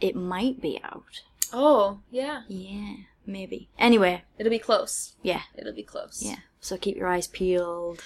[0.00, 1.22] it might be out.
[1.52, 2.42] Oh, yeah.
[2.48, 2.94] Yeah,
[3.26, 3.68] maybe.
[3.78, 5.14] Anyway, It'll be close.
[5.22, 6.22] yeah, It'll be close.
[6.24, 6.36] yeah.
[6.60, 8.02] So keep your eyes peeled.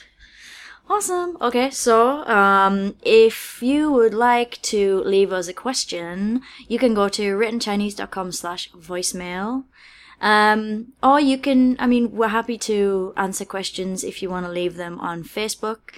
[0.88, 1.38] Awesome.
[1.40, 7.08] Okay, so um, if you would like to leave us a question, you can go
[7.08, 9.64] to writtenchinese.com slash voicemail.
[10.24, 14.52] Um, or you can, I mean, we're happy to answer questions if you want to
[14.52, 15.92] leave them on Facebook.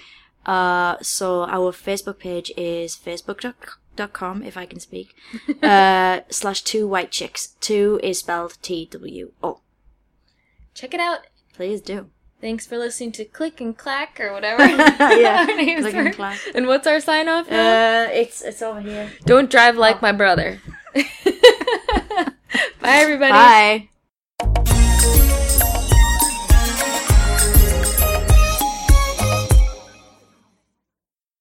[0.45, 5.15] Uh, so our Facebook page is facebook.com, if I can speak,
[5.63, 7.55] uh, slash two white chicks.
[7.61, 9.61] Two is spelled T-W-O.
[10.73, 11.19] Check it out.
[11.53, 12.09] Please do.
[12.41, 14.63] Thanks for listening to Click and Clack or whatever.
[14.67, 16.13] Yeah, our names Click and.
[16.13, 16.39] Clack.
[16.53, 17.49] And what's our sign off?
[17.49, 19.09] Uh, it's, it's over here.
[19.25, 20.59] Don't drive like my brother.
[20.93, 22.33] Bye,
[22.81, 23.31] everybody.
[23.31, 23.89] Bye.